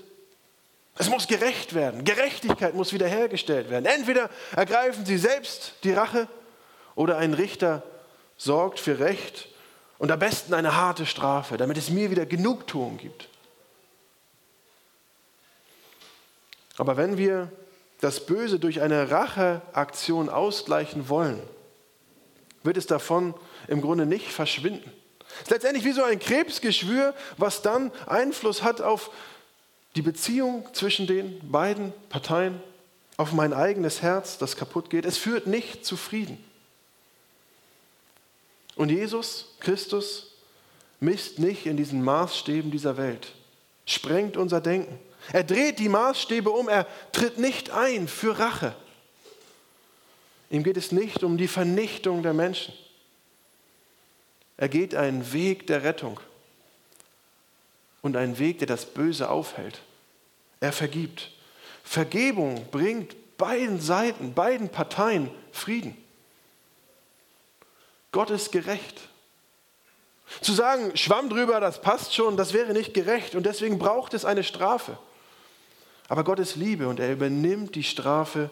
Es 0.97 1.09
muss 1.09 1.27
gerecht 1.27 1.75
werden. 1.75 2.05
Gerechtigkeit 2.05 2.75
muss 2.75 2.93
wiederhergestellt 2.93 3.69
werden. 3.69 3.87
Entweder 3.87 4.31
ergreifen 4.55 5.05
sie 5.05 5.19
selbst 5.19 5.75
die 5.83 5.93
Rache 5.93 6.29
oder 7.01 7.17
ein 7.17 7.33
Richter 7.33 7.83
sorgt 8.37 8.79
für 8.79 8.99
Recht 8.99 9.49
und 9.97 10.13
am 10.13 10.19
besten 10.19 10.53
eine 10.53 10.77
harte 10.77 11.07
Strafe, 11.07 11.57
damit 11.57 11.79
es 11.79 11.89
mir 11.89 12.11
wieder 12.11 12.27
Genugtuung 12.27 12.99
gibt. 12.99 13.31
Aber 16.77 16.99
wenn 16.99 17.17
wir 17.17 17.51
das 18.03 18.27
Böse 18.27 18.59
durch 18.59 18.83
eine 18.83 19.11
Racheaktion 19.11 20.29
ausgleichen 20.29 21.09
wollen, 21.09 21.43
wird 22.65 22.77
es 22.77 22.87
davon 22.87 23.33
im 23.67 23.81
Grunde 23.81 24.05
nicht 24.05 24.31
verschwinden. 24.31 24.93
Es 25.37 25.45
ist 25.45 25.51
letztendlich 25.53 25.87
wie 25.87 25.93
so 25.93 26.03
ein 26.03 26.19
Krebsgeschwür, 26.19 27.15
was 27.39 27.63
dann 27.63 27.93
Einfluss 28.05 28.63
hat 28.63 28.83
auf 28.83 29.11
die 29.97 30.03
Beziehung 30.03 30.69
zwischen 30.75 31.07
den 31.07 31.51
beiden 31.51 31.95
Parteien, 32.11 32.63
auf 33.17 33.33
mein 33.33 33.55
eigenes 33.55 34.03
Herz, 34.03 34.37
das 34.37 34.55
kaputt 34.55 34.91
geht. 34.91 35.07
Es 35.07 35.17
führt 35.17 35.47
nicht 35.47 35.87
zu 35.87 35.97
Frieden. 35.97 36.50
Und 38.81 38.89
Jesus, 38.89 39.45
Christus, 39.61 40.29
misst 41.01 41.39
nicht 41.39 41.67
in 41.67 41.77
diesen 41.77 42.03
Maßstäben 42.03 42.71
dieser 42.71 42.97
Welt, 42.97 43.35
sprengt 43.85 44.39
unser 44.39 44.63
Denken. 44.63 44.99
Er 45.35 45.45
dreht 45.45 45.79
die 45.79 45.91
Maßstäbe 45.91 46.49
um, 46.49 46.67
er 46.67 46.87
tritt 47.13 47.37
nicht 47.37 47.73
ein 47.73 48.09
für 48.09 48.39
Rache. 48.39 48.75
Ihm 50.49 50.63
geht 50.63 50.79
es 50.79 50.93
nicht 50.93 51.23
um 51.23 51.37
die 51.37 51.47
Vernichtung 51.47 52.23
der 52.23 52.33
Menschen. 52.33 52.73
Er 54.57 54.71
geht 54.71 54.95
einen 54.95 55.31
Weg 55.35 55.67
der 55.67 55.83
Rettung 55.83 56.19
und 58.01 58.17
einen 58.17 58.39
Weg, 58.39 58.61
der 58.61 58.67
das 58.67 58.87
Böse 58.87 59.29
aufhält. 59.29 59.83
Er 60.61 60.73
vergibt. 60.73 61.33
Vergebung 61.85 62.65
bringt 62.71 63.37
beiden 63.37 63.79
Seiten, 63.79 64.33
beiden 64.33 64.71
Parteien 64.71 65.31
Frieden. 65.53 65.99
Gott 68.13 68.31
ist 68.31 68.53
gerecht. 68.53 69.01
Zu 70.41 70.53
sagen, 70.53 70.97
Schwamm 70.97 71.29
drüber, 71.29 71.61
das 71.61 71.81
passt 71.81 72.15
schon, 72.15 72.37
das 72.37 72.53
wäre 72.53 72.73
nicht 72.73 72.95
gerecht 72.95 73.35
und 73.35 73.45
deswegen 73.45 73.79
braucht 73.79 74.15
es 74.15 74.25
eine 74.25 74.45
Strafe. 74.45 74.99
Aber 76.09 76.25
Gott 76.25 76.39
ist 76.39 76.57
Liebe 76.57 76.89
und 76.89 77.01
er 77.01 77.13
übernimmt 77.13 77.75
die 77.75 77.83
Strafe 77.83 78.51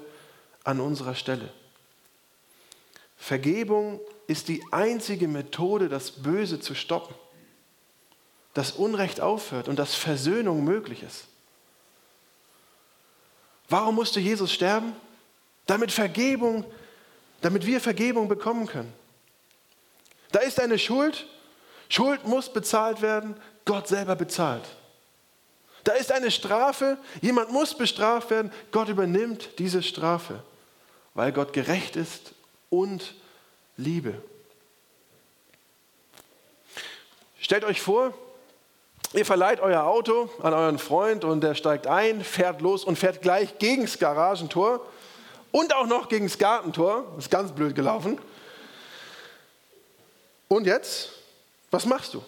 an 0.65 0.81
unserer 0.81 1.15
Stelle. 1.15 1.53
Vergebung 3.17 4.01
ist 4.27 4.49
die 4.49 4.63
einzige 4.71 5.29
Methode, 5.29 5.89
das 5.89 6.11
Böse 6.11 6.61
zu 6.61 6.75
stoppen, 6.75 7.15
dass 8.55 8.73
Unrecht 8.73 9.21
aufhört 9.21 9.69
und 9.69 9.79
dass 9.79 9.95
Versöhnung 9.95 10.65
möglich 10.65 11.03
ist. 11.03 11.27
Warum 13.69 13.97
musste 13.97 14.21
Jesus 14.21 14.53
sterben? 14.53 14.95
Damit 15.67 15.93
Vergebung, 15.93 16.65
damit 17.41 17.67
wir 17.67 17.81
Vergebung 17.81 18.29
bekommen 18.29 18.67
können. 18.67 18.93
Da 20.33 20.41
ist 20.41 20.61
eine 20.61 20.79
Schuld, 20.79 21.27
Schuld 21.89 22.27
muss 22.27 22.53
bezahlt 22.53 23.01
werden, 23.03 23.37
Gott 23.65 23.89
selber 23.89 24.17
bezahlt. 24.17 24.65
Da 25.85 25.93
ist 25.95 26.13
eine 26.13 26.31
Strafe, 26.31 26.99
jemand 27.23 27.51
muss 27.51 27.75
bestraft 27.75 28.31
werden, 28.31 28.53
Gott 28.73 28.89
übernimmt 28.89 29.59
diese 29.59 29.83
Strafe, 29.83 30.43
weil 31.15 31.33
Gott 31.33 31.53
gerecht 31.53 31.97
ist 31.97 32.35
und 32.69 33.15
Liebe. 33.77 34.21
Stellt 37.41 37.65
euch 37.65 37.81
vor, 37.81 38.13
ihr 39.15 39.25
verleiht 39.25 39.61
euer 39.61 39.85
Auto 39.85 40.29
an 40.43 40.53
euren 40.53 40.79
Freund 40.79 41.25
und 41.25 41.41
der 41.41 41.55
steigt 41.55 41.87
ein, 41.87 42.23
fährt 42.23 42.61
los 42.61 42.85
und 42.85 42.99
fährt 42.99 43.23
gleich 43.23 43.59
gegen 43.59 43.83
das 43.83 43.99
Garagentor 43.99 44.85
und 45.53 45.75
auch 45.75 45.87
noch 45.87 46.09
gegen 46.09 46.27
das 46.27 46.37
Gartentor. 46.37 47.05
Ist 47.17 47.31
ganz 47.31 47.53
blöd 47.53 47.75
gelaufen. 47.75 48.19
Und 50.49 50.67
jetzt, 50.67 51.11
was 51.71 51.85
machst 51.85 52.15
du? 52.15 52.23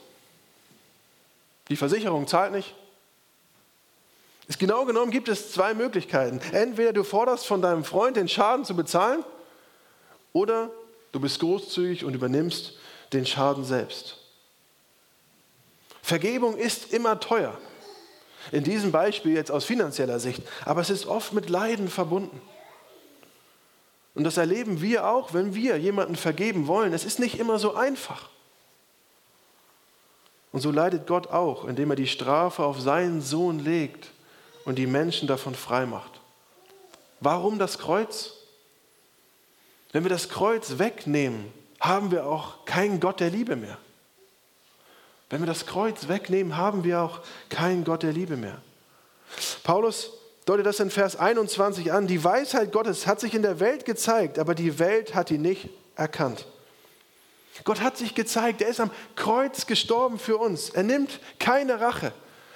Die 1.68 1.76
Versicherung 1.76 2.26
zahlt 2.26 2.52
nicht. 2.52 2.74
Ist 4.48 4.58
genau 4.58 4.84
genommen 4.84 5.12
gibt 5.12 5.28
es 5.28 5.52
zwei 5.52 5.74
Möglichkeiten. 5.74 6.40
Entweder 6.52 6.92
du 6.92 7.04
forderst 7.04 7.46
von 7.46 7.62
deinem 7.62 7.84
Freund 7.84 8.16
den 8.16 8.28
Schaden 8.28 8.64
zu 8.64 8.74
bezahlen 8.74 9.24
oder 10.32 10.70
du 11.12 11.20
bist 11.20 11.38
großzügig 11.38 12.04
und 12.04 12.14
übernimmst 12.14 12.72
den 13.12 13.24
Schaden 13.24 13.64
selbst. 13.64 14.16
Vergebung 16.02 16.56
ist 16.56 16.92
immer 16.92 17.20
teuer. 17.20 17.56
In 18.50 18.64
diesem 18.64 18.90
Beispiel 18.90 19.34
jetzt 19.34 19.52
aus 19.52 19.64
finanzieller 19.64 20.18
Sicht, 20.18 20.42
aber 20.64 20.80
es 20.80 20.90
ist 20.90 21.06
oft 21.06 21.32
mit 21.32 21.48
Leiden 21.48 21.88
verbunden. 21.88 22.40
Und 24.20 24.24
das 24.24 24.36
erleben 24.36 24.82
wir 24.82 25.08
auch, 25.08 25.32
wenn 25.32 25.54
wir 25.54 25.78
jemanden 25.78 26.14
vergeben 26.14 26.66
wollen. 26.66 26.92
Es 26.92 27.06
ist 27.06 27.20
nicht 27.20 27.38
immer 27.38 27.58
so 27.58 27.74
einfach. 27.74 28.28
Und 30.52 30.60
so 30.60 30.70
leidet 30.70 31.06
Gott 31.06 31.28
auch, 31.28 31.64
indem 31.64 31.88
er 31.88 31.96
die 31.96 32.06
Strafe 32.06 32.62
auf 32.62 32.78
seinen 32.78 33.22
Sohn 33.22 33.60
legt 33.60 34.10
und 34.66 34.76
die 34.76 34.86
Menschen 34.86 35.26
davon 35.26 35.54
frei 35.54 35.86
macht. 35.86 36.20
Warum 37.20 37.58
das 37.58 37.78
Kreuz? 37.78 38.34
Wenn 39.90 40.04
wir 40.04 40.10
das 40.10 40.28
Kreuz 40.28 40.76
wegnehmen, 40.76 41.50
haben 41.80 42.10
wir 42.10 42.26
auch 42.26 42.66
keinen 42.66 43.00
Gott 43.00 43.20
der 43.20 43.30
Liebe 43.30 43.56
mehr. 43.56 43.78
Wenn 45.30 45.40
wir 45.40 45.46
das 45.46 45.64
Kreuz 45.64 46.08
wegnehmen, 46.08 46.58
haben 46.58 46.84
wir 46.84 47.00
auch 47.00 47.20
keinen 47.48 47.84
Gott 47.84 48.02
der 48.02 48.12
Liebe 48.12 48.36
mehr. 48.36 48.60
Paulus 49.62 50.10
deutet 50.50 50.66
das 50.66 50.80
in 50.80 50.90
Vers 50.90 51.14
21 51.14 51.92
an. 51.92 52.08
Die 52.08 52.24
Weisheit 52.24 52.72
Gottes 52.72 53.06
hat 53.06 53.20
sich 53.20 53.34
in 53.34 53.42
der 53.42 53.60
Welt 53.60 53.84
gezeigt, 53.84 54.36
aber 54.36 54.56
die 54.56 54.80
Welt 54.80 55.14
hat 55.14 55.30
ihn 55.30 55.42
nicht 55.42 55.68
erkannt. 55.94 56.44
Gott 57.62 57.80
hat 57.80 57.96
sich 57.96 58.16
gezeigt, 58.16 58.60
er 58.60 58.68
ist 58.68 58.80
am 58.80 58.90
Kreuz 59.14 59.66
gestorben 59.66 60.18
für 60.18 60.38
uns. 60.38 60.70
Er 60.70 60.82
nimmt 60.82 61.20
keine 61.38 61.80
Rache. 61.80 62.12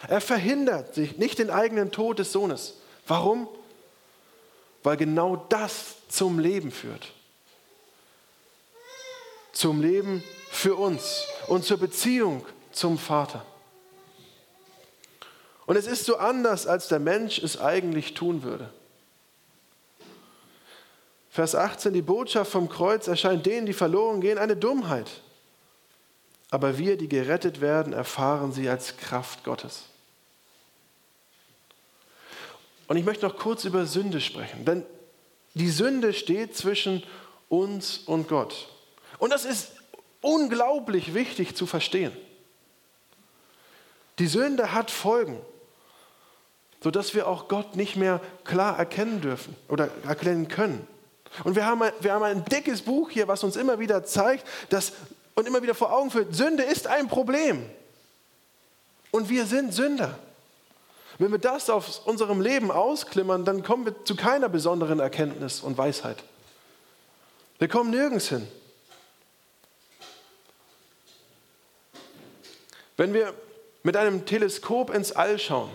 Er 0.08 0.20
verhindert 0.20 0.94
sich 0.94 1.18
nicht 1.18 1.38
den 1.38 1.50
eigenen 1.50 1.92
Tod 1.92 2.18
des 2.18 2.32
Sohnes. 2.32 2.74
Warum? 3.06 3.46
Weil 4.82 4.96
genau 4.96 5.46
das 5.48 5.94
zum 6.08 6.40
Leben 6.40 6.72
führt 6.72 7.12
zum 9.52 9.80
Leben 9.80 10.24
für 10.50 10.74
uns 10.74 11.24
und 11.46 11.64
zur 11.64 11.78
Beziehung 11.78 12.44
zum 12.72 12.98
Vater. 12.98 13.46
Und 15.66 15.76
es 15.76 15.86
ist 15.86 16.04
so 16.04 16.16
anders, 16.16 16.66
als 16.66 16.88
der 16.88 16.98
Mensch 16.98 17.38
es 17.38 17.58
eigentlich 17.58 18.14
tun 18.14 18.42
würde. 18.42 18.70
Vers 21.30 21.54
18, 21.54 21.92
die 21.92 22.02
Botschaft 22.02 22.52
vom 22.52 22.68
Kreuz 22.68 23.08
erscheint 23.08 23.44
denen, 23.44 23.66
die 23.66 23.72
verloren 23.72 24.20
gehen, 24.20 24.38
eine 24.38 24.56
Dummheit. 24.56 25.10
Aber 26.50 26.78
wir, 26.78 26.96
die 26.96 27.08
gerettet 27.08 27.60
werden, 27.60 27.92
erfahren 27.92 28.52
sie 28.52 28.68
als 28.68 28.96
Kraft 28.96 29.42
Gottes. 29.42 29.84
Und 32.86 32.96
ich 32.96 33.04
möchte 33.04 33.26
noch 33.26 33.36
kurz 33.36 33.64
über 33.64 33.86
Sünde 33.86 34.20
sprechen, 34.20 34.64
denn 34.64 34.84
die 35.54 35.70
Sünde 35.70 36.12
steht 36.12 36.56
zwischen 36.56 37.02
uns 37.48 37.98
und 37.98 38.28
Gott. 38.28 38.68
Und 39.18 39.32
das 39.32 39.44
ist 39.44 39.72
unglaublich 40.20 41.14
wichtig 41.14 41.56
zu 41.56 41.66
verstehen. 41.66 42.12
Die 44.18 44.26
Sünde 44.26 44.72
hat 44.72 44.90
Folgen, 44.90 45.40
sodass 46.84 47.14
wir 47.14 47.26
auch 47.26 47.48
Gott 47.48 47.76
nicht 47.76 47.96
mehr 47.96 48.20
klar 48.44 48.78
erkennen 48.78 49.22
dürfen 49.22 49.56
oder 49.70 49.88
erkennen 50.06 50.48
können. 50.48 50.86
Und 51.42 51.56
wir 51.56 51.64
haben, 51.64 51.80
wir 52.00 52.12
haben 52.12 52.22
ein 52.22 52.44
dickes 52.44 52.82
Buch 52.82 53.08
hier, 53.08 53.26
was 53.26 53.42
uns 53.42 53.56
immer 53.56 53.78
wieder 53.78 54.04
zeigt 54.04 54.46
dass, 54.68 54.92
und 55.34 55.48
immer 55.48 55.62
wieder 55.62 55.74
vor 55.74 55.94
Augen 55.94 56.10
führt, 56.10 56.34
Sünde 56.34 56.62
ist 56.62 56.86
ein 56.86 57.08
Problem. 57.08 57.64
Und 59.12 59.30
wir 59.30 59.46
sind 59.46 59.72
Sünder. 59.72 60.18
Wenn 61.16 61.32
wir 61.32 61.38
das 61.38 61.70
aus 61.70 62.00
unserem 62.00 62.42
Leben 62.42 62.70
ausklimmern, 62.70 63.46
dann 63.46 63.62
kommen 63.62 63.86
wir 63.86 64.04
zu 64.04 64.14
keiner 64.14 64.50
besonderen 64.50 65.00
Erkenntnis 65.00 65.62
und 65.62 65.78
Weisheit. 65.78 66.22
Wir 67.58 67.68
kommen 67.68 67.92
nirgends 67.92 68.28
hin. 68.28 68.46
Wenn 72.98 73.14
wir 73.14 73.32
mit 73.82 73.96
einem 73.96 74.26
Teleskop 74.26 74.94
ins 74.94 75.12
All 75.12 75.38
schauen, 75.38 75.70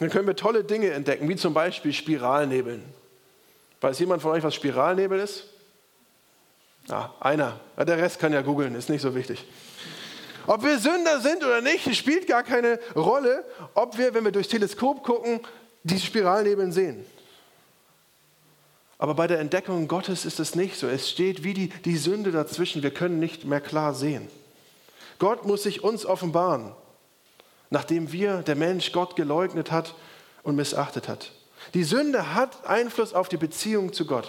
dann 0.00 0.10
können 0.10 0.26
wir 0.26 0.34
tolle 0.34 0.64
Dinge 0.64 0.90
entdecken, 0.90 1.28
wie 1.28 1.36
zum 1.36 1.54
Beispiel 1.54 1.92
Spiralnebeln. 1.92 2.82
Weiß 3.80 3.98
jemand 3.98 4.22
von 4.22 4.32
euch, 4.32 4.42
was 4.42 4.54
Spiralnebel 4.54 5.20
ist? 5.20 5.44
Ah, 6.88 7.10
einer. 7.20 7.60
Ja, 7.76 7.84
der 7.84 7.98
Rest 7.98 8.18
kann 8.18 8.32
ja 8.32 8.42
googeln, 8.42 8.74
ist 8.74 8.88
nicht 8.88 9.02
so 9.02 9.14
wichtig. 9.14 9.44
Ob 10.46 10.64
wir 10.64 10.78
Sünder 10.78 11.20
sind 11.20 11.44
oder 11.44 11.60
nicht, 11.60 11.94
spielt 11.94 12.26
gar 12.26 12.42
keine 12.42 12.80
Rolle, 12.96 13.44
ob 13.74 13.98
wir, 13.98 14.14
wenn 14.14 14.24
wir 14.24 14.32
durchs 14.32 14.48
Teleskop 14.48 15.02
gucken, 15.02 15.40
diese 15.82 16.06
Spiralnebeln 16.06 16.72
sehen. 16.72 17.04
Aber 18.98 19.14
bei 19.14 19.26
der 19.26 19.40
Entdeckung 19.40 19.86
Gottes 19.86 20.24
ist 20.24 20.40
es 20.40 20.54
nicht 20.54 20.76
so. 20.76 20.86
Es 20.86 21.08
steht 21.08 21.44
wie 21.44 21.54
die, 21.54 21.68
die 21.68 21.96
Sünde 21.96 22.32
dazwischen. 22.32 22.82
Wir 22.82 22.90
können 22.90 23.18
nicht 23.18 23.44
mehr 23.44 23.60
klar 23.60 23.94
sehen. 23.94 24.28
Gott 25.18 25.46
muss 25.46 25.62
sich 25.62 25.84
uns 25.84 26.04
offenbaren, 26.04 26.72
nachdem 27.70 28.12
wir, 28.12 28.38
der 28.38 28.56
Mensch, 28.56 28.92
Gott 28.92 29.16
geleugnet 29.16 29.70
hat 29.70 29.94
und 30.42 30.56
missachtet 30.56 31.08
hat. 31.08 31.32
Die 31.74 31.84
Sünde 31.84 32.34
hat 32.34 32.66
Einfluss 32.66 33.14
auf 33.14 33.28
die 33.28 33.36
Beziehung 33.36 33.92
zu 33.92 34.06
Gott. 34.06 34.28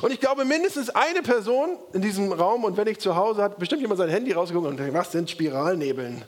Und 0.00 0.12
ich 0.12 0.20
glaube, 0.20 0.44
mindestens 0.44 0.90
eine 0.90 1.22
Person 1.22 1.76
in 1.92 2.00
diesem 2.00 2.32
Raum 2.32 2.64
und 2.64 2.76
wenn 2.76 2.86
ich 2.86 2.98
zu 2.98 3.16
Hause 3.16 3.42
hat 3.42 3.58
bestimmt 3.58 3.82
jemand 3.82 3.98
sein 3.98 4.08
Handy 4.08 4.32
rausgeguckt 4.32 4.66
und 4.66 4.78
denkt, 4.78 4.94
was 4.94 5.12
sind 5.12 5.30
Spiralnebeln? 5.30 6.24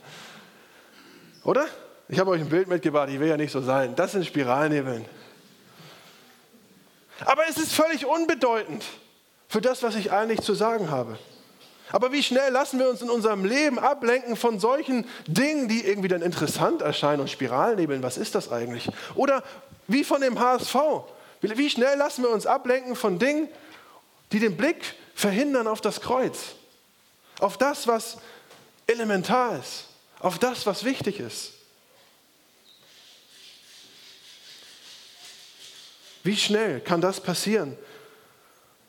Oder? 1.43 1.67
Ich 2.09 2.19
habe 2.19 2.31
euch 2.31 2.41
ein 2.41 2.49
Bild 2.49 2.69
mitgebracht, 2.69 3.09
ich 3.09 3.19
will 3.19 3.29
ja 3.29 3.37
nicht 3.37 3.51
so 3.51 3.61
sein. 3.63 3.97
Das 3.97 4.13
sind 4.13 4.27
Spiralnebeln. 4.27 5.07
Aber 7.25 7.43
es 7.49 7.57
ist 7.57 7.73
völlig 7.73 8.05
unbedeutend 8.05 8.85
für 9.49 9.61
das, 9.61 9.83
was 9.83 9.97
ich 9.97 10.13
eigentlich 10.13 10.43
zu 10.43 10.55
sagen 10.55 10.91
habe. 10.91 11.19
Aber 11.93 12.13
wie 12.13 12.23
schnell 12.23 12.53
lassen 12.53 12.79
wir 12.79 12.89
uns 12.91 13.01
in 13.03 13.11
unserem 13.11 13.45
Leben 13.45 13.79
ablenken 13.79 14.37
von 14.37 14.59
solchen 14.59 15.07
Dingen, 15.27 15.69
die 15.69 15.87
irgendwie 15.87 16.09
dann 16.09 16.23
interessant 16.23 16.83
erscheinen 16.83 17.21
und 17.21 17.31
Spiralnebeln, 17.31 18.03
was 18.03 18.19
ist 18.19 18.35
das 18.35 18.51
eigentlich? 18.51 18.89
Oder 19.15 19.43
wie 19.87 20.03
von 20.03 20.21
dem 20.21 20.39
HSV. 20.39 20.75
Wie 21.41 21.71
schnell 21.71 21.97
lassen 21.97 22.23
wir 22.23 22.31
uns 22.31 22.47
ablenken 22.47 22.97
von 22.97 23.19
Dingen, 23.19 23.49
die 24.33 24.41
den 24.41 24.57
Blick 24.57 24.95
verhindern 25.15 25.69
auf 25.69 25.81
das 25.81 26.01
Kreuz, 26.01 26.57
auf 27.39 27.57
das, 27.57 27.87
was 27.87 28.19
elementar 28.87 29.59
ist, 29.59 29.85
auf 30.19 30.39
das, 30.39 30.67
was 30.67 30.85
wichtig 30.85 31.21
ist. 31.21 31.53
Wie 36.25 36.37
schnell 36.37 36.81
kann 36.81 37.01
das 37.01 37.21
passieren, 37.21 37.79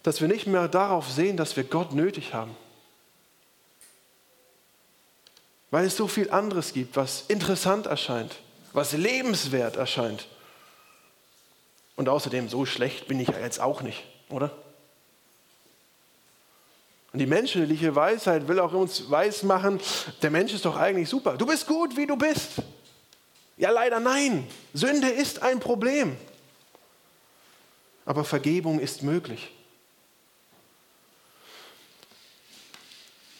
dass 0.01 0.21
wir 0.21 0.27
nicht 0.27 0.47
mehr 0.47 0.67
darauf 0.67 1.07
sehen, 1.11 1.37
dass 1.37 1.55
wir 1.55 1.63
Gott 1.63 1.93
nötig 1.93 2.33
haben? 2.33 2.55
Weil 5.69 5.85
es 5.85 5.97
so 5.97 6.07
viel 6.07 6.31
anderes 6.31 6.73
gibt, 6.73 6.95
was 6.95 7.25
interessant 7.27 7.87
erscheint, 7.87 8.35
was 8.73 8.93
lebenswert 8.93 9.75
erscheint. 9.75 10.27
Und 11.95 12.09
außerdem, 12.09 12.47
so 12.47 12.65
schlecht 12.65 13.07
bin 13.07 13.19
ich 13.19 13.27
ja 13.27 13.39
jetzt 13.39 13.59
auch 13.59 13.81
nicht, 13.81 14.03
oder? 14.29 14.51
Und 17.11 17.19
die 17.19 17.25
menschliche 17.25 17.95
Weisheit 17.95 18.47
will 18.47 18.59
auch 18.59 18.73
uns 18.73 19.09
weismachen, 19.09 19.79
der 20.21 20.29
Mensch 20.29 20.53
ist 20.53 20.65
doch 20.65 20.75
eigentlich 20.75 21.09
super. 21.09 21.37
Du 21.37 21.45
bist 21.45 21.65
gut, 21.65 21.97
wie 21.97 22.05
du 22.05 22.15
bist. 22.15 22.61
Ja, 23.57 23.71
leider 23.71 23.99
nein. 23.99 24.47
Sünde 24.73 25.09
ist 25.09 25.41
ein 25.41 25.59
Problem. 25.59 26.15
Aber 28.05 28.23
Vergebung 28.23 28.79
ist 28.79 29.01
möglich. 29.01 29.51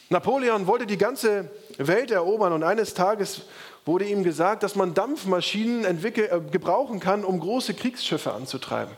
Napoleon 0.08 0.66
wollte 0.66 0.86
die 0.86 0.98
ganze 0.98 1.50
Welt 1.78 2.10
erobern 2.10 2.52
und 2.52 2.62
eines 2.62 2.94
Tages 2.94 3.42
wurde 3.84 4.04
ihm 4.04 4.24
gesagt, 4.24 4.62
dass 4.62 4.74
man 4.74 4.94
Dampfmaschinen 4.94 5.84
äh, 5.84 6.40
gebrauchen 6.50 7.00
kann, 7.00 7.24
um 7.24 7.40
große 7.40 7.74
Kriegsschiffe 7.74 8.32
anzutreiben. 8.32 8.94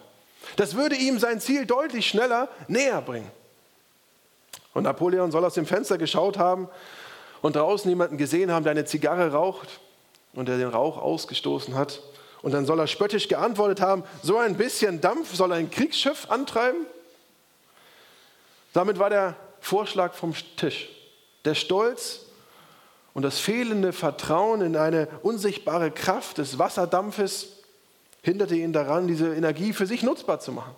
Das 0.56 0.74
würde 0.74 0.96
ihm 0.96 1.18
sein 1.18 1.40
Ziel 1.40 1.66
deutlich 1.66 2.08
schneller 2.08 2.48
näher 2.66 3.00
bringen. 3.02 3.30
Und 4.72 4.84
Napoleon 4.84 5.30
soll 5.30 5.44
aus 5.44 5.54
dem 5.54 5.66
Fenster 5.66 5.98
geschaut 5.98 6.38
haben 6.38 6.68
und 7.42 7.56
draußen 7.56 7.88
jemanden 7.88 8.16
gesehen 8.16 8.50
haben, 8.50 8.64
der 8.64 8.72
eine 8.72 8.84
Zigarre 8.84 9.32
raucht 9.32 9.80
und 10.32 10.48
der 10.48 10.58
den 10.58 10.68
Rauch 10.68 10.96
ausgestoßen 10.96 11.74
hat. 11.74 12.00
Und 12.42 12.52
dann 12.52 12.64
soll 12.64 12.78
er 12.78 12.86
spöttisch 12.86 13.28
geantwortet 13.28 13.80
haben, 13.80 14.04
so 14.22 14.38
ein 14.38 14.56
bisschen 14.56 15.00
Dampf 15.00 15.34
soll 15.34 15.52
ein 15.52 15.70
Kriegsschiff 15.70 16.30
antreiben? 16.30 16.86
Damit 18.72 18.98
war 18.98 19.10
der 19.10 19.36
Vorschlag 19.60 20.14
vom 20.14 20.34
Tisch. 20.56 20.88
Der 21.44 21.54
Stolz 21.54 22.26
und 23.14 23.22
das 23.22 23.38
fehlende 23.38 23.92
Vertrauen 23.92 24.60
in 24.60 24.76
eine 24.76 25.08
unsichtbare 25.22 25.90
Kraft 25.90 26.38
des 26.38 26.58
Wasserdampfes 26.58 27.48
hinderte 28.22 28.54
ihn 28.54 28.72
daran, 28.72 29.08
diese 29.08 29.34
Energie 29.34 29.72
für 29.72 29.86
sich 29.86 30.02
nutzbar 30.02 30.40
zu 30.40 30.52
machen. 30.52 30.74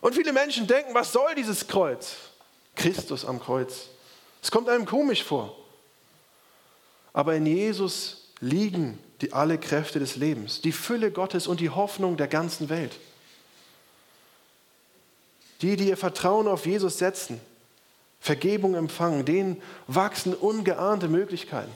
Und 0.00 0.14
viele 0.14 0.32
Menschen 0.32 0.66
denken, 0.66 0.94
was 0.94 1.12
soll 1.12 1.34
dieses 1.34 1.66
Kreuz? 1.66 2.16
Christus 2.74 3.24
am 3.24 3.40
Kreuz. 3.40 3.88
Es 4.42 4.50
kommt 4.50 4.68
einem 4.68 4.86
komisch 4.86 5.24
vor. 5.24 5.56
Aber 7.12 7.34
in 7.34 7.46
Jesus 7.46 8.28
liegen 8.40 8.98
die 9.20 9.32
alle 9.32 9.58
Kräfte 9.58 9.98
des 9.98 10.16
Lebens, 10.16 10.60
die 10.60 10.72
Fülle 10.72 11.10
Gottes 11.10 11.48
und 11.48 11.58
die 11.60 11.70
Hoffnung 11.70 12.16
der 12.16 12.28
ganzen 12.28 12.68
Welt. 12.68 12.92
Die, 15.60 15.76
die 15.76 15.88
ihr 15.88 15.96
Vertrauen 15.96 16.46
auf 16.46 16.66
Jesus 16.66 16.98
setzen, 16.98 17.40
Vergebung 18.20 18.74
empfangen, 18.74 19.24
denen 19.24 19.62
wachsen 19.86 20.34
ungeahnte 20.34 21.08
Möglichkeiten. 21.08 21.72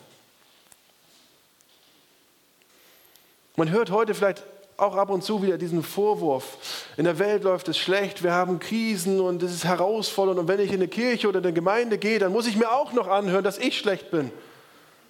Man 3.56 3.70
hört 3.70 3.90
heute 3.90 4.14
vielleicht 4.14 4.42
auch 4.76 4.96
ab 4.96 5.10
und 5.10 5.22
zu 5.22 5.42
wieder 5.42 5.58
diesen 5.58 5.82
Vorwurf, 5.82 6.58
in 6.96 7.04
der 7.04 7.18
Welt 7.18 7.44
läuft 7.44 7.68
es 7.68 7.78
schlecht, 7.78 8.22
wir 8.22 8.32
haben 8.32 8.58
Krisen 8.58 9.20
und 9.20 9.42
es 9.42 9.52
ist 9.52 9.64
herausfordernd 9.64 10.40
und 10.40 10.48
wenn 10.48 10.60
ich 10.60 10.70
in 10.70 10.76
eine 10.76 10.88
Kirche 10.88 11.28
oder 11.28 11.38
eine 11.38 11.52
Gemeinde 11.52 11.98
gehe, 11.98 12.18
dann 12.18 12.32
muss 12.32 12.46
ich 12.46 12.56
mir 12.56 12.72
auch 12.72 12.92
noch 12.92 13.06
anhören, 13.06 13.44
dass 13.44 13.58
ich 13.58 13.78
schlecht 13.78 14.10
bin, 14.10 14.32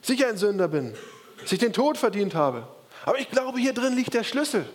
sicher 0.03 0.29
ein 0.29 0.37
Sünder 0.37 0.69
bin, 0.69 0.95
dass 1.41 1.53
ich 1.53 1.59
den 1.59 1.73
Tod 1.73 1.97
verdient 1.97 2.35
habe. 2.35 2.67
Aber 3.05 3.19
ich 3.19 3.31
glaube, 3.31 3.59
hier 3.59 3.73
drin 3.73 3.97
liegt 3.97 4.15
der 4.15 4.25
Schlüssel. 4.25 4.69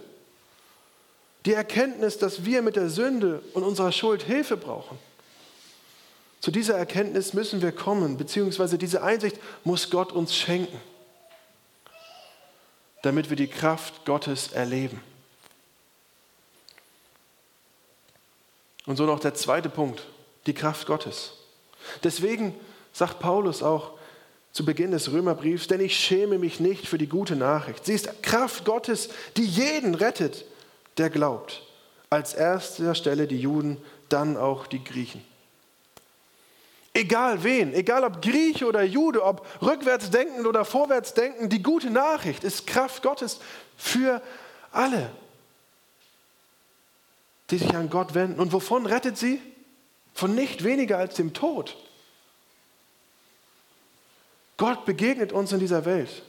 Die 1.46 1.54
Erkenntnis, 1.54 2.17
dass 2.17 2.43
wir 2.43 2.62
mit 2.62 2.76
der 2.76 2.89
Sünde 2.89 3.41
und 3.54 3.63
unserer 3.63 3.91
Schuld 3.91 4.24
Hilfe 4.24 4.58
brauchen. 4.58 4.98
Zu 6.39 6.52
dieser 6.52 6.78
Erkenntnis 6.78 7.34
müssen 7.34 7.62
wir 7.62 7.71
kommen, 7.71 8.17
beziehungsweise 8.17 8.78
diese 8.78 9.02
Einsicht 9.02 9.38
muss 9.63 9.89
Gott 9.89 10.12
uns 10.12 10.36
schenken, 10.36 10.80
damit 13.02 13.30
wir 13.30 13.38
die 13.38 13.47
Kraft 13.47 14.06
Gottes 14.06 14.52
erleben. 14.52 15.02
Und 18.86 18.95
so 18.95 19.06
noch 19.06 19.19
der 19.19 19.34
zweite 19.34 19.69
Punkt, 19.69 20.06
die 20.45 20.54
Kraft 20.54 20.88
Gottes. 20.88 21.34
Deswegen 22.04 22.56
sagt 22.93 23.19
Paulus 23.19 23.62
auch 23.62 23.97
zu 24.54 24.65
Beginn 24.65 24.91
des 24.91 25.12
Römerbriefs, 25.12 25.67
denn 25.67 25.82
ich 25.82 25.95
schäme 25.95 26.39
mich 26.39 26.60
nicht 26.60 26.88
für 26.88 26.97
die 26.97 27.08
gute 27.08 27.36
Nachricht. 27.36 27.86
Sie 27.86 27.93
ist 27.93 28.23
Kraft 28.23 28.65
Gottes, 28.65 29.10
die 29.36 29.45
jeden 29.45 29.93
rettet, 29.93 30.45
der 30.97 31.10
glaubt. 31.10 31.62
Als 32.10 32.34
erster 32.34 32.95
Stelle 32.95 33.28
die 33.28 33.39
Juden, 33.39 33.78
dann 34.10 34.38
auch 34.38 34.65
die 34.65 34.84
Griechen. 34.84 35.23
Egal 36.97 37.43
wen, 37.43 37.75
egal 37.75 38.03
ob 38.03 38.23
Grieche 38.23 38.65
oder 38.65 38.81
Jude, 38.81 39.23
ob 39.23 39.45
rückwärts 39.62 40.10
denkend 40.10 40.47
oder 40.47 40.65
vorwärts 40.65 41.13
denkend, 41.13 41.53
die 41.53 41.62
gute 41.62 41.91
Nachricht 41.91 42.43
ist 42.43 42.65
Kraft 42.65 43.03
Gottes 43.03 43.39
für 43.77 44.19
alle, 44.71 45.12
die 47.51 47.60
sich 47.60 47.75
an 47.75 47.91
Gott 47.91 48.15
wenden. 48.15 48.39
Und 48.39 48.51
wovon 48.51 48.88
rettet 48.88 49.15
sie? 49.15 49.39
Von 50.15 50.33
nicht 50.33 50.63
weniger 50.63 50.97
als 50.97 51.13
dem 51.13 51.36
Tod. 51.36 51.77
Gott 54.57 54.86
begegnet 54.86 55.31
uns 55.31 55.51
in 55.51 55.60
dieser 55.60 55.86
Welt, 55.86 56.23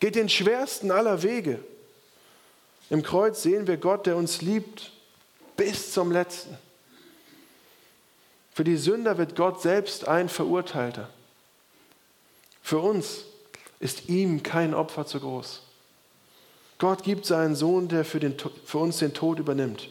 geht 0.00 0.16
den 0.16 0.28
schwersten 0.28 0.90
aller 0.90 1.22
Wege. 1.22 1.60
Im 2.90 3.04
Kreuz 3.04 3.44
sehen 3.44 3.68
wir 3.68 3.76
Gott, 3.76 4.06
der 4.06 4.16
uns 4.16 4.42
liebt 4.42 4.90
bis 5.56 5.92
zum 5.92 6.10
letzten. 6.10 6.58
Für 8.56 8.64
die 8.64 8.78
Sünder 8.78 9.18
wird 9.18 9.36
Gott 9.36 9.60
selbst 9.60 10.08
ein 10.08 10.30
Verurteilter. 10.30 11.10
Für 12.62 12.78
uns 12.78 13.24
ist 13.80 14.08
ihm 14.08 14.42
kein 14.42 14.72
Opfer 14.72 15.04
zu 15.04 15.20
groß. 15.20 15.60
Gott 16.78 17.02
gibt 17.02 17.26
seinen 17.26 17.54
Sohn, 17.54 17.88
der 17.88 18.02
für, 18.02 18.18
den, 18.18 18.34
für 18.64 18.78
uns 18.78 18.96
den 18.96 19.12
Tod 19.12 19.40
übernimmt. 19.40 19.90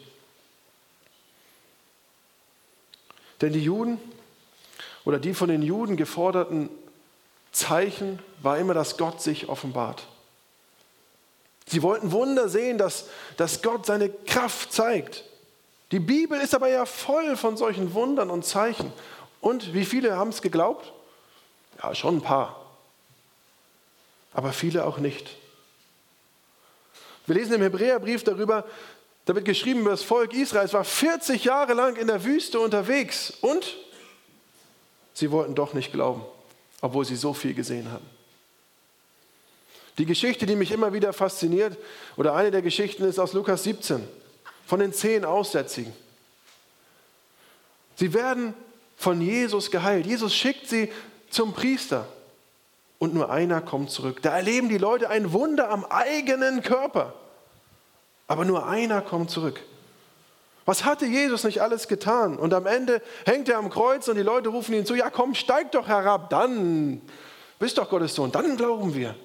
Denn 3.39 3.53
die 3.53 3.63
Juden 3.63 3.99
oder 5.03 5.19
die 5.19 5.35
von 5.35 5.49
den 5.49 5.61
Juden 5.61 5.95
geforderten 5.95 6.71
Zeichen 7.51 8.17
war 8.41 8.57
immer, 8.57 8.73
dass 8.73 8.97
Gott 8.97 9.21
sich 9.21 9.47
offenbart. 9.47 10.07
Sie 11.67 11.83
wollten 11.83 12.11
Wunder 12.11 12.49
sehen, 12.49 12.79
dass, 12.79 13.09
dass 13.37 13.61
Gott 13.61 13.85
seine 13.85 14.09
Kraft 14.09 14.73
zeigt. 14.73 15.23
Die 15.91 15.99
Bibel 15.99 16.39
ist 16.39 16.55
aber 16.55 16.69
ja 16.69 16.85
voll 16.85 17.37
von 17.37 17.57
solchen 17.57 17.93
Wundern 17.93 18.29
und 18.29 18.45
Zeichen. 18.45 18.91
Und 19.41 19.73
wie 19.73 19.85
viele 19.85 20.15
haben 20.17 20.29
es 20.29 20.41
geglaubt? 20.41 20.91
Ja, 21.81 21.93
schon 21.93 22.17
ein 22.17 22.21
paar. 22.21 22.65
Aber 24.33 24.51
viele 24.51 24.85
auch 24.85 24.97
nicht. 24.97 25.29
Wir 27.27 27.35
lesen 27.35 27.53
im 27.53 27.61
Hebräerbrief 27.61 28.23
darüber, 28.23 28.65
da 29.25 29.33
wird 29.33 29.45
geschrieben, 29.45 29.85
das 29.85 30.03
Volk 30.03 30.33
Israels 30.33 30.73
war 30.73 30.83
40 30.83 31.43
Jahre 31.43 31.73
lang 31.73 31.95
in 31.95 32.07
der 32.07 32.23
Wüste 32.23 32.59
unterwegs 32.59 33.33
und 33.41 33.75
sie 35.13 35.31
wollten 35.31 35.55
doch 35.55 35.73
nicht 35.73 35.91
glauben, 35.91 36.23
obwohl 36.81 37.05
sie 37.05 37.15
so 37.15 37.33
viel 37.33 37.55
gesehen 37.55 37.91
hatten. 37.91 38.07
Die 39.97 40.05
Geschichte, 40.05 40.45
die 40.45 40.55
mich 40.55 40.71
immer 40.71 40.93
wieder 40.93 41.13
fasziniert, 41.13 41.77
oder 42.17 42.35
eine 42.35 42.51
der 42.51 42.61
Geschichten 42.61 43.03
ist 43.05 43.17
aus 43.17 43.33
Lukas 43.33 43.63
17, 43.63 44.07
von 44.65 44.79
den 44.79 44.93
zehn 44.93 45.25
Aussätzigen. 45.25 45.93
Sie 47.95 48.13
werden 48.13 48.53
von 48.97 49.21
Jesus 49.21 49.71
geheilt. 49.71 50.05
Jesus 50.05 50.33
schickt 50.33 50.67
sie 50.67 50.91
zum 51.29 51.53
Priester 51.53 52.07
und 52.99 53.13
nur 53.13 53.29
einer 53.29 53.61
kommt 53.61 53.91
zurück. 53.91 54.21
Da 54.21 54.35
erleben 54.35 54.69
die 54.69 54.77
Leute 54.77 55.09
ein 55.09 55.33
Wunder 55.33 55.69
am 55.69 55.85
eigenen 55.85 56.61
Körper. 56.61 57.13
Aber 58.27 58.45
nur 58.45 58.67
einer 58.67 59.01
kommt 59.01 59.29
zurück. 59.29 59.61
Was 60.65 60.83
hatte 60.83 61.05
Jesus 61.05 61.43
nicht 61.43 61.61
alles 61.61 61.87
getan? 61.87 62.37
Und 62.37 62.53
am 62.53 62.65
Ende 62.65 63.01
hängt 63.25 63.47
er 63.49 63.59
am 63.59 63.69
Kreuz 63.69 64.07
und 64.07 64.15
die 64.15 64.23
Leute 64.23 64.49
rufen 64.49 64.73
ihn 64.73 64.85
zu, 64.85 64.95
ja 64.95 65.11
komm, 65.11 65.35
steig 65.35 65.71
doch 65.71 65.87
herab, 65.87 66.31
dann 66.31 67.01
bist 67.59 67.77
doch 67.77 67.89
Gottes 67.89 68.15
Sohn, 68.15 68.31
dann 68.31 68.57
glauben 68.57 68.95
wir. 68.95 69.15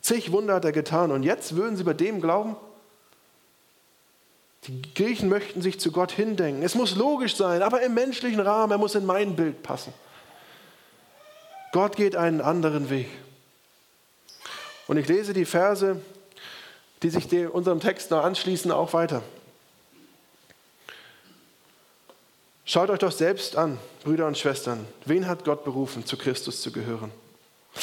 Zig 0.00 0.30
Wunder 0.30 0.54
hat 0.54 0.64
er 0.64 0.72
getan 0.72 1.10
und 1.10 1.24
jetzt 1.24 1.56
würden 1.56 1.76
sie 1.76 1.82
bei 1.82 1.94
dem 1.94 2.20
glauben? 2.20 2.56
Die 4.66 4.94
Griechen 4.94 5.28
möchten 5.28 5.60
sich 5.60 5.78
zu 5.78 5.92
Gott 5.92 6.12
hindenken. 6.12 6.62
Es 6.62 6.74
muss 6.74 6.94
logisch 6.94 7.36
sein, 7.36 7.62
aber 7.62 7.82
im 7.82 7.94
menschlichen 7.94 8.40
Rahmen, 8.40 8.72
er 8.72 8.78
muss 8.78 8.94
in 8.94 9.04
mein 9.04 9.36
Bild 9.36 9.62
passen. 9.62 9.92
Gott 11.72 11.96
geht 11.96 12.16
einen 12.16 12.40
anderen 12.40 12.88
Weg. 12.88 13.08
Und 14.86 14.96
ich 14.96 15.08
lese 15.08 15.32
die 15.32 15.44
Verse, 15.44 16.00
die 17.02 17.10
sich 17.10 17.30
unserem 17.48 17.80
Text 17.80 18.10
noch 18.10 18.24
anschließen, 18.24 18.70
auch 18.70 18.92
weiter. 18.92 19.22
Schaut 22.64 22.88
euch 22.88 22.98
doch 22.98 23.12
selbst 23.12 23.56
an, 23.56 23.78
Brüder 24.04 24.26
und 24.26 24.38
Schwestern, 24.38 24.86
wen 25.04 25.26
hat 25.26 25.44
Gott 25.44 25.64
berufen, 25.64 26.06
zu 26.06 26.16
Christus 26.16 26.62
zu 26.62 26.72
gehören? 26.72 27.10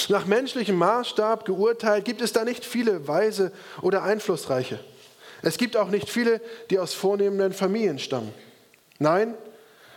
Nach 0.09 0.25
menschlichem 0.25 0.75
Maßstab 0.75 1.45
geurteilt 1.45 2.05
gibt 2.05 2.21
es 2.21 2.33
da 2.33 2.43
nicht 2.43 2.65
viele 2.65 3.07
Weise 3.07 3.51
oder 3.81 4.03
Einflussreiche. 4.03 4.79
Es 5.41 5.57
gibt 5.57 5.75
auch 5.77 5.89
nicht 5.89 6.09
viele, 6.09 6.41
die 6.69 6.79
aus 6.79 6.93
vornehmenden 6.93 7.53
Familien 7.53 7.99
stammen. 7.99 8.33
Nein, 8.99 9.35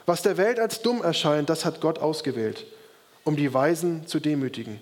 was 0.06 0.22
der 0.22 0.36
Welt 0.36 0.58
als 0.58 0.82
dumm 0.82 1.02
erscheint, 1.02 1.48
das 1.50 1.64
hat 1.64 1.80
Gott 1.80 1.98
ausgewählt, 1.98 2.66
um 3.24 3.36
die 3.36 3.52
Weisen 3.52 4.06
zu 4.06 4.20
demütigen. 4.20 4.80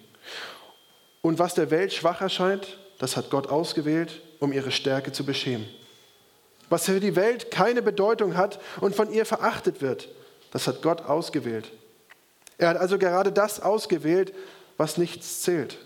Und 1.21 1.39
was 1.39 1.55
der 1.55 1.71
Welt 1.71 1.93
schwach 1.93 2.21
erscheint, 2.21 2.79
das 2.99 3.17
hat 3.17 3.31
Gott 3.31 3.49
ausgewählt, 3.49 4.21
um 4.41 4.53
ihre 4.53 4.73
Stärke 4.73 5.13
zu 5.13 5.25
beschämen. 5.25 5.69
Was 6.69 6.87
für 6.87 7.01
die 7.01 7.17
Welt 7.17 7.51
keine 7.51 7.83
Bedeutung 7.83 8.37
hat 8.37 8.61
und 8.81 8.95
von 8.95 9.13
ihr 9.13 9.27
verachtet 9.27 9.83
wird, 9.83 10.09
das 10.53 10.67
hat 10.67 10.83
Gott 10.83 11.03
ausgewählt. 11.03 11.71
Er 12.59 12.69
hat 12.69 12.77
also 12.77 12.99
gerade 12.99 13.33
das 13.33 13.61
ausgewählt, 13.61 14.33
was 14.77 14.99
nichts 14.99 15.43
zählt. 15.43 15.79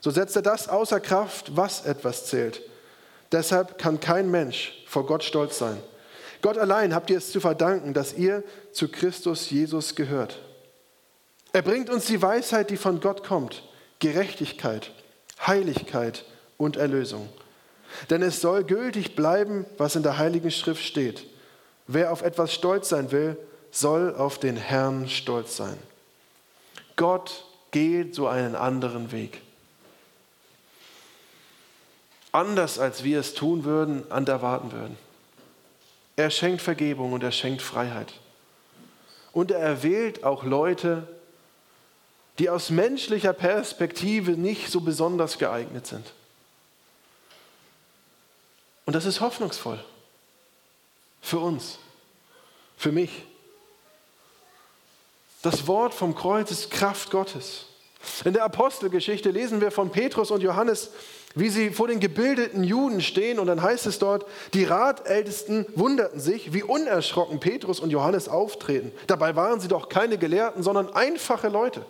So 0.00 0.10
setzt 0.10 0.36
er 0.36 0.42
das 0.42 0.68
außer 0.68 1.00
Kraft, 1.00 1.56
was 1.56 1.84
etwas 1.84 2.26
zählt. 2.26 2.62
Deshalb 3.32 3.78
kann 3.78 4.00
kein 4.00 4.30
Mensch 4.30 4.82
vor 4.86 5.06
Gott 5.06 5.22
stolz 5.22 5.58
sein. 5.58 5.80
Gott 6.42 6.58
allein 6.58 6.94
habt 6.94 7.10
ihr 7.10 7.18
es 7.18 7.32
zu 7.32 7.40
verdanken, 7.40 7.94
dass 7.94 8.14
ihr 8.14 8.42
zu 8.72 8.88
Christus 8.88 9.50
Jesus 9.50 9.94
gehört. 9.94 10.40
Er 11.52 11.62
bringt 11.62 11.90
uns 11.90 12.06
die 12.06 12.22
Weisheit, 12.22 12.70
die 12.70 12.76
von 12.76 13.00
Gott 13.00 13.24
kommt, 13.24 13.62
Gerechtigkeit, 13.98 14.92
Heiligkeit 15.46 16.24
und 16.56 16.76
Erlösung. 16.76 17.28
Denn 18.08 18.22
es 18.22 18.40
soll 18.40 18.64
gültig 18.64 19.16
bleiben, 19.16 19.66
was 19.76 19.96
in 19.96 20.02
der 20.02 20.16
Heiligen 20.16 20.50
Schrift 20.50 20.82
steht. 20.82 21.26
Wer 21.86 22.12
auf 22.12 22.22
etwas 22.22 22.54
stolz 22.54 22.88
sein 22.88 23.10
will, 23.10 23.36
soll 23.70 24.14
auf 24.14 24.38
den 24.38 24.56
Herrn 24.56 25.08
stolz 25.08 25.56
sein. 25.56 25.76
Gott 26.96 27.44
geht 27.70 28.14
so 28.14 28.28
einen 28.28 28.54
anderen 28.54 29.12
Weg. 29.12 29.42
Anders 32.32 32.78
als 32.78 33.02
wir 33.02 33.20
es 33.20 33.34
tun 33.34 33.64
würden, 33.64 34.02
und 34.02 34.28
erwarten 34.28 34.72
würden. 34.72 34.96
Er 36.16 36.30
schenkt 36.30 36.62
Vergebung 36.62 37.12
und 37.12 37.22
er 37.22 37.32
schenkt 37.32 37.62
Freiheit. 37.62 38.12
Und 39.32 39.50
er 39.50 39.60
erwählt 39.60 40.24
auch 40.24 40.44
Leute, 40.44 41.06
die 42.38 42.50
aus 42.50 42.70
menschlicher 42.70 43.32
Perspektive 43.32 44.32
nicht 44.32 44.70
so 44.70 44.80
besonders 44.80 45.38
geeignet 45.38 45.86
sind. 45.86 46.12
Und 48.86 48.94
das 48.94 49.04
ist 49.04 49.20
hoffnungsvoll. 49.20 49.82
Für 51.20 51.38
uns, 51.38 51.78
für 52.76 52.92
mich. 52.92 53.24
Das 55.42 55.66
Wort 55.66 55.94
vom 55.94 56.14
Kreuz 56.14 56.50
ist 56.50 56.70
Kraft 56.70 57.10
Gottes. 57.10 57.66
In 58.24 58.32
der 58.32 58.44
Apostelgeschichte 58.44 59.30
lesen 59.30 59.60
wir 59.60 59.70
von 59.70 59.90
Petrus 59.90 60.30
und 60.30 60.42
Johannes, 60.42 60.90
wie 61.34 61.48
sie 61.48 61.70
vor 61.70 61.86
den 61.86 62.00
gebildeten 62.00 62.64
Juden 62.64 63.00
stehen 63.00 63.38
und 63.38 63.46
dann 63.46 63.62
heißt 63.62 63.86
es 63.86 63.98
dort, 63.98 64.26
die 64.52 64.64
Ratältesten 64.64 65.66
wunderten 65.74 66.18
sich, 66.18 66.52
wie 66.52 66.62
unerschrocken 66.62 67.40
Petrus 67.40 67.78
und 67.78 67.90
Johannes 67.90 68.28
auftreten. 68.28 68.90
Dabei 69.06 69.36
waren 69.36 69.60
sie 69.60 69.68
doch 69.68 69.88
keine 69.88 70.18
Gelehrten, 70.18 70.62
sondern 70.62 70.92
einfache 70.92 71.48
Leute. 71.48 71.84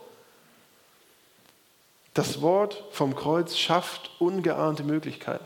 Das 2.12 2.42
Wort 2.42 2.85
vom 2.90 3.14
Kreuz 3.14 3.57
schafft 3.57 4.11
ungeahnte 4.18 4.83
Möglichkeiten. 4.83 5.44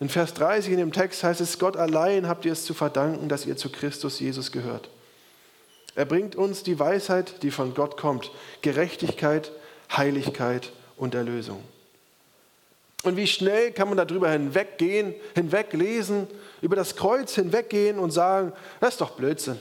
In 0.00 0.08
Vers 0.08 0.34
30 0.34 0.72
in 0.72 0.78
dem 0.78 0.92
Text 0.92 1.24
heißt 1.24 1.40
es, 1.40 1.58
Gott 1.58 1.76
allein 1.76 2.28
habt 2.28 2.44
ihr 2.44 2.52
es 2.52 2.64
zu 2.64 2.74
verdanken, 2.74 3.28
dass 3.28 3.46
ihr 3.46 3.56
zu 3.56 3.70
Christus 3.70 4.20
Jesus 4.20 4.52
gehört. 4.52 4.90
Er 5.98 6.04
bringt 6.04 6.36
uns 6.36 6.62
die 6.62 6.78
Weisheit, 6.78 7.42
die 7.42 7.50
von 7.50 7.74
Gott 7.74 7.96
kommt, 7.96 8.30
Gerechtigkeit, 8.62 9.50
Heiligkeit 9.90 10.70
und 10.96 11.16
Erlösung. 11.16 11.60
Und 13.02 13.16
wie 13.16 13.26
schnell 13.26 13.72
kann 13.72 13.88
man 13.88 13.98
darüber 13.98 14.30
hinweggehen, 14.30 15.12
hinweglesen, 15.34 16.28
über 16.62 16.76
das 16.76 16.94
Kreuz 16.94 17.34
hinweggehen 17.34 17.98
und 17.98 18.12
sagen, 18.12 18.52
das 18.78 18.90
ist 18.90 19.00
doch 19.00 19.10
Blödsinn. 19.10 19.58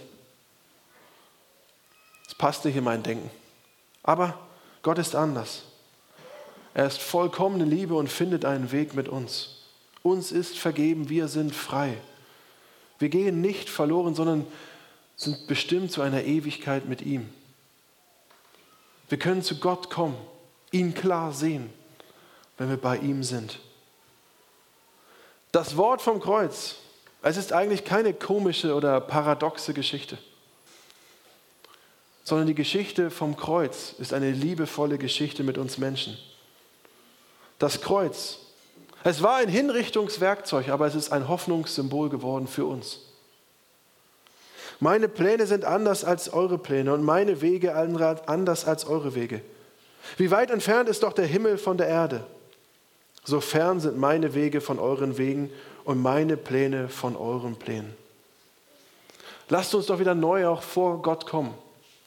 Das 2.25 2.35
passt 2.35 2.65
nicht 2.65 2.77
in 2.77 2.83
mein 2.83 3.01
Denken. 3.01 3.31
Aber 4.03 4.37
Gott 4.83 4.99
ist 4.99 5.15
anders. 5.15 5.63
Er 6.75 6.85
ist 6.85 7.01
vollkommene 7.01 7.65
Liebe 7.65 7.95
und 7.95 8.09
findet 8.11 8.45
einen 8.45 8.71
Weg 8.71 8.93
mit 8.93 9.09
uns. 9.09 9.63
Uns 10.03 10.31
ist 10.31 10.59
vergeben, 10.59 11.09
wir 11.09 11.29
sind 11.29 11.55
frei. 11.55 11.97
Wir 12.99 13.09
gehen 13.09 13.41
nicht 13.41 13.71
verloren, 13.71 14.13
sondern 14.13 14.45
sind 15.17 15.47
bestimmt 15.47 15.91
zu 15.91 16.01
einer 16.01 16.23
Ewigkeit 16.23 16.87
mit 16.87 17.01
ihm. 17.01 17.27
Wir 19.09 19.17
können 19.17 19.41
zu 19.41 19.59
Gott 19.59 19.89
kommen, 19.89 20.15
ihn 20.71 20.93
klar 20.93 21.33
sehen, 21.33 21.71
wenn 22.57 22.69
wir 22.69 22.77
bei 22.77 22.97
ihm 22.97 23.23
sind. 23.23 23.59
Das 25.51 25.75
Wort 25.75 26.01
vom 26.01 26.19
Kreuz, 26.19 26.75
es 27.23 27.35
ist 27.35 27.51
eigentlich 27.51 27.83
keine 27.83 28.13
komische 28.13 28.75
oder 28.75 29.01
paradoxe 29.01 29.73
Geschichte, 29.73 30.17
sondern 32.23 32.47
die 32.47 32.55
Geschichte 32.55 33.09
vom 33.09 33.35
Kreuz 33.35 33.95
ist 33.97 34.13
eine 34.13 34.31
liebevolle 34.31 34.97
Geschichte 34.97 35.43
mit 35.43 35.57
uns 35.57 35.77
Menschen. 35.79 36.17
Das 37.57 37.81
Kreuz, 37.81 38.39
es 39.03 39.23
war 39.23 39.37
ein 39.37 39.49
Hinrichtungswerkzeug, 39.49 40.69
aber 40.69 40.85
es 40.85 40.93
ist 40.93 41.11
ein 41.11 41.27
Hoffnungssymbol 41.27 42.09
geworden 42.09 42.47
für 42.47 42.65
uns. 42.65 42.99
Meine 44.79 45.07
Pläne 45.07 45.47
sind 45.47 45.65
anders 45.65 46.03
als 46.03 46.31
eure 46.31 46.57
Pläne 46.57 46.93
und 46.93 47.03
meine 47.03 47.41
Wege 47.41 47.75
anders 47.75 48.65
als 48.65 48.85
eure 48.85 49.15
Wege. 49.15 49.41
Wie 50.17 50.31
weit 50.31 50.51
entfernt 50.51 50.87
ist 50.87 51.03
doch 51.03 51.13
der 51.13 51.25
Himmel 51.25 51.57
von 51.57 51.77
der 51.77 51.87
Erde? 51.87 52.25
So 53.23 53.41
fern 53.41 53.79
sind 53.79 53.97
meine 53.97 54.33
Wege 54.35 54.61
von 54.61 54.79
euren 54.79 55.17
Wegen 55.17 55.51
und 55.83 56.01
meine 56.01 56.37
Pläne 56.37 56.89
von 56.89 57.15
euren 57.17 57.55
Plänen. 57.55 57.93
Lasst 59.49 59.73
uns 59.73 59.87
doch 59.87 59.99
wieder 59.99 60.15
neu 60.15 60.47
auch 60.47 60.61
vor 60.61 61.01
Gott 61.01 61.25
kommen, 61.25 61.53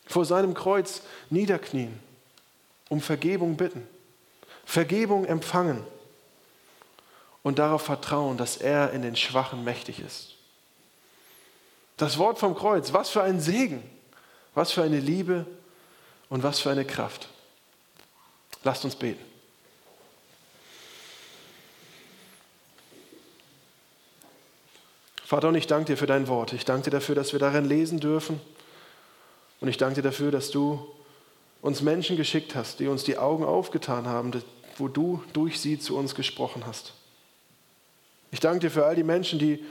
vor 0.07 0.25
seinem 0.25 0.55
Kreuz 0.55 1.03
niederknien, 1.29 1.99
um 2.89 3.01
Vergebung 3.01 3.57
bitten, 3.57 3.87
Vergebung 4.65 5.25
empfangen 5.25 5.83
und 7.43 7.59
darauf 7.59 7.83
vertrauen, 7.83 8.37
dass 8.37 8.57
er 8.57 8.93
in 8.93 9.03
den 9.03 9.17
Schwachen 9.17 9.65
mächtig 9.65 10.01
ist. 10.01 10.37
Das 12.01 12.17
Wort 12.17 12.39
vom 12.39 12.55
Kreuz, 12.55 12.95
was 12.95 13.11
für 13.11 13.23
ein 13.23 13.41
Segen, 13.41 13.83
was 14.55 14.73
für 14.73 14.83
eine 14.83 14.99
Liebe 14.99 15.45
und 16.31 16.43
was 16.43 16.59
für 16.59 16.71
eine 16.71 16.87
Kraft. 16.87 17.29
Lasst 18.65 18.87
uns 18.87 18.97
beten. 18.97 19.23
Vater, 25.27 25.49
und 25.49 25.57
ich 25.57 25.67
danke 25.67 25.93
dir 25.93 25.99
für 25.99 26.07
dein 26.07 26.27
Wort. 26.27 26.55
Ich 26.55 26.65
danke 26.65 26.85
dir 26.85 26.97
dafür, 26.97 27.15
dass 27.15 27.33
wir 27.33 27.39
darin 27.39 27.67
lesen 27.67 28.01
dürfen, 28.01 28.41
Und 29.61 29.69
ich 29.69 29.77
danke 29.77 29.97
dir 29.97 30.09
dafür, 30.09 30.31
dass 30.31 30.51
du 30.51 30.91
uns 31.61 31.83
Menschen 31.83 32.17
geschickt 32.17 32.55
hast, 32.55 32.81
die 32.81 32.87
uns 32.87 33.05
die 33.05 33.19
Augen 33.19 33.45
aufgetan 33.45 34.07
haben, 34.07 34.43
wo 34.79 34.89
du 34.89 35.23
durch 35.35 35.61
sie 35.61 35.79
zu 35.79 35.99
uns 35.99 36.15
gesprochen 36.15 36.65
hast. 36.67 36.95
Ich 38.31 38.41
danke 38.41 38.61
dir 38.61 38.71
für 38.71 38.87
all 38.87 38.97
die 38.97 39.05
Menschen, 39.05 39.39
die 39.39 39.63